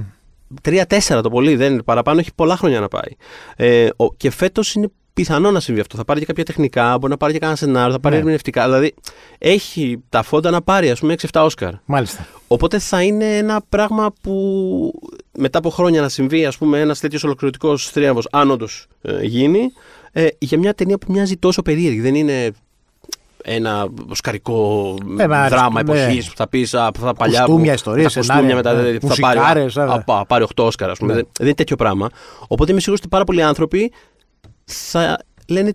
τρία-τέσσερα 0.63 1.21
το 1.21 1.31
πολύ, 1.31 1.57
δεν 1.57 1.73
είναι 1.73 1.83
παραπάνω, 1.83 2.21
έχει 2.21 2.31
πολλά 2.35 2.57
χρόνια 2.57 2.81
να 2.81 2.89
πάει. 2.89 3.17
Ε, 3.57 3.89
ο, 3.97 4.15
και 4.15 4.31
φέτος 4.31 4.75
είναι 4.75 4.89
πιθανό 5.13 5.51
να 5.51 5.61
συμβεί 5.61 5.81
αυτό. 5.81 5.97
Θα 5.97 6.05
πάρει 6.05 6.21
και 6.21 6.27
κάποια 6.27 6.45
τεχνικά, 6.45 6.99
μπορεί 6.99 7.11
να 7.13 7.17
πάρει 7.17 7.33
και 7.33 7.39
κανένα 7.39 7.59
σενάριο, 7.59 7.93
θα 7.93 8.01
πάρει 8.01 8.15
Ναι. 8.15 8.21
ερμηνευτικά. 8.21 8.65
Δηλαδή 8.65 8.95
έχει 9.39 10.03
τα 10.09 10.23
φόντα 10.23 10.51
να 10.51 10.63
πάρει, 10.63 10.91
ας 10.91 11.01
πούμε, 11.01 11.13
6-7 11.13 11.45
Όσκαρ. 11.45 11.73
Μάλιστα. 11.85 12.27
Οπότε 12.49 12.79
θα 12.79 13.03
είναι 13.03 13.37
ένα 13.37 13.61
πράγμα 13.69 14.13
που 14.23 14.93
μετά 15.39 15.59
από 15.59 15.71
χρόνια 15.71 16.01
να 16.01 16.09
συμβεί, 16.09 16.45
ας 16.47 16.59
πούμε, 16.59 16.81
ένας 16.81 17.01
τέτοιος 17.01 17.25
ολοκληρωτικός 17.25 17.91
θρίαμβος, 17.91 18.29
αν 18.33 18.51
όντως 18.51 18.87
γίνει, 19.23 19.73
ε, 20.19 20.27
για 20.39 20.59
μια 20.59 20.75
ταινία 20.75 20.99
που 20.99 21.13
μοιάζει 21.13 21.37
τόσο 21.37 21.63
περίεργη. 21.63 22.01
Δεν 22.01 22.15
είναι 22.15 22.51
ένα 23.43 23.89
οσκαρικό 24.09 24.95
Ένα 25.19 25.49
δράμα 25.49 25.83
ναι. 25.83 25.93
εποχής 25.93 26.29
που 26.29 26.37
θα 26.37 26.49
πεις 26.49 26.75
από 26.75 27.01
τα 27.01 27.15
παλιά. 27.15 27.39
Κουστούμια, 27.39 27.69
που- 27.71 27.75
ιστορίες, 27.75 28.13
τα 28.13 28.19
κουστούμια 28.19 28.43
σενάρια, 28.51 28.57
μετά, 28.57 28.73
ναι, 28.73 28.99
θα 28.99 29.15
πάρει, 29.21 29.39
μουσικάρες, 29.39 29.77
α, 29.77 29.87
βέβαια. 29.87 30.05
α, 30.19 30.27
πάρει 30.27 30.45
8 30.55 30.65
Όσκαρ, 30.65 30.91
ας 30.91 30.99
πούμε. 30.99 31.13
Ναι. 31.13 31.19
Δεν, 31.19 31.29
δεν 31.39 31.47
είναι 31.47 31.55
τέτοιο 31.55 31.77
πράγμα. 31.77 32.09
Οπότε 32.49 32.71
είμαι 32.71 32.81
σίγουρος 32.81 33.01
ότι 33.01 33.09
πάρα 33.09 33.25
πολλοί 33.25 33.43
άνθρωποι 33.43 33.93
θα 34.65 35.19
λένε 35.49 35.73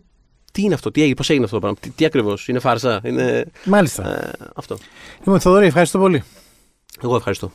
τι 0.51 0.61
είναι 0.61 0.73
αυτό, 0.73 0.91
τι 0.91 1.01
έγινε, 1.01 1.15
πώς 1.15 1.29
έγινε 1.29 1.45
αυτό 1.45 1.55
το 1.59 1.61
πράγμα, 1.61 1.79
τι, 1.81 1.89
τι 1.89 2.05
ακριβώς, 2.05 2.47
είναι 2.47 2.59
φάρσα, 2.59 3.01
είναι. 3.03 3.45
Μάλιστα. 3.65 4.17
Ε, 4.23 4.31
αυτό. 4.55 4.77
Λοιπόν, 5.17 5.39
Θοδωρή, 5.39 5.65
ευχαριστώ 5.65 5.99
πολύ. 5.99 6.23
Εγώ 7.01 7.15
ευχαριστώ. 7.15 7.51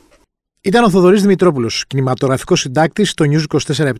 Ήταν 0.67 0.83
ο 0.83 0.89
Θοδωρής 0.89 1.21
Δημητρόπουλος, 1.21 1.85
κινηματογραφικός 1.87 2.59
συντάκτης 2.59 3.09
στο 3.09 3.25
News 3.29 3.43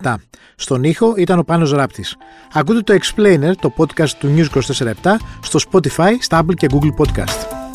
24-7. 0.04 0.16
Στον 0.56 0.84
ήχο 0.84 1.14
ήταν 1.18 1.40
ο 1.40 1.44
Πάνος 1.44 1.72
Ράπτης. 1.72 2.16
Ακούτε 2.54 2.82
το 2.82 2.94
Explainer, 2.94 3.52
το 3.62 3.74
podcast 3.78 4.10
του 4.10 4.34
News 4.36 4.48
24-7, 4.50 5.20
στο 5.42 5.60
Spotify, 5.72 6.12
στα 6.20 6.44
Apple 6.44 6.54
και 6.54 6.68
Google 6.72 7.06
Podcast. 7.06 7.67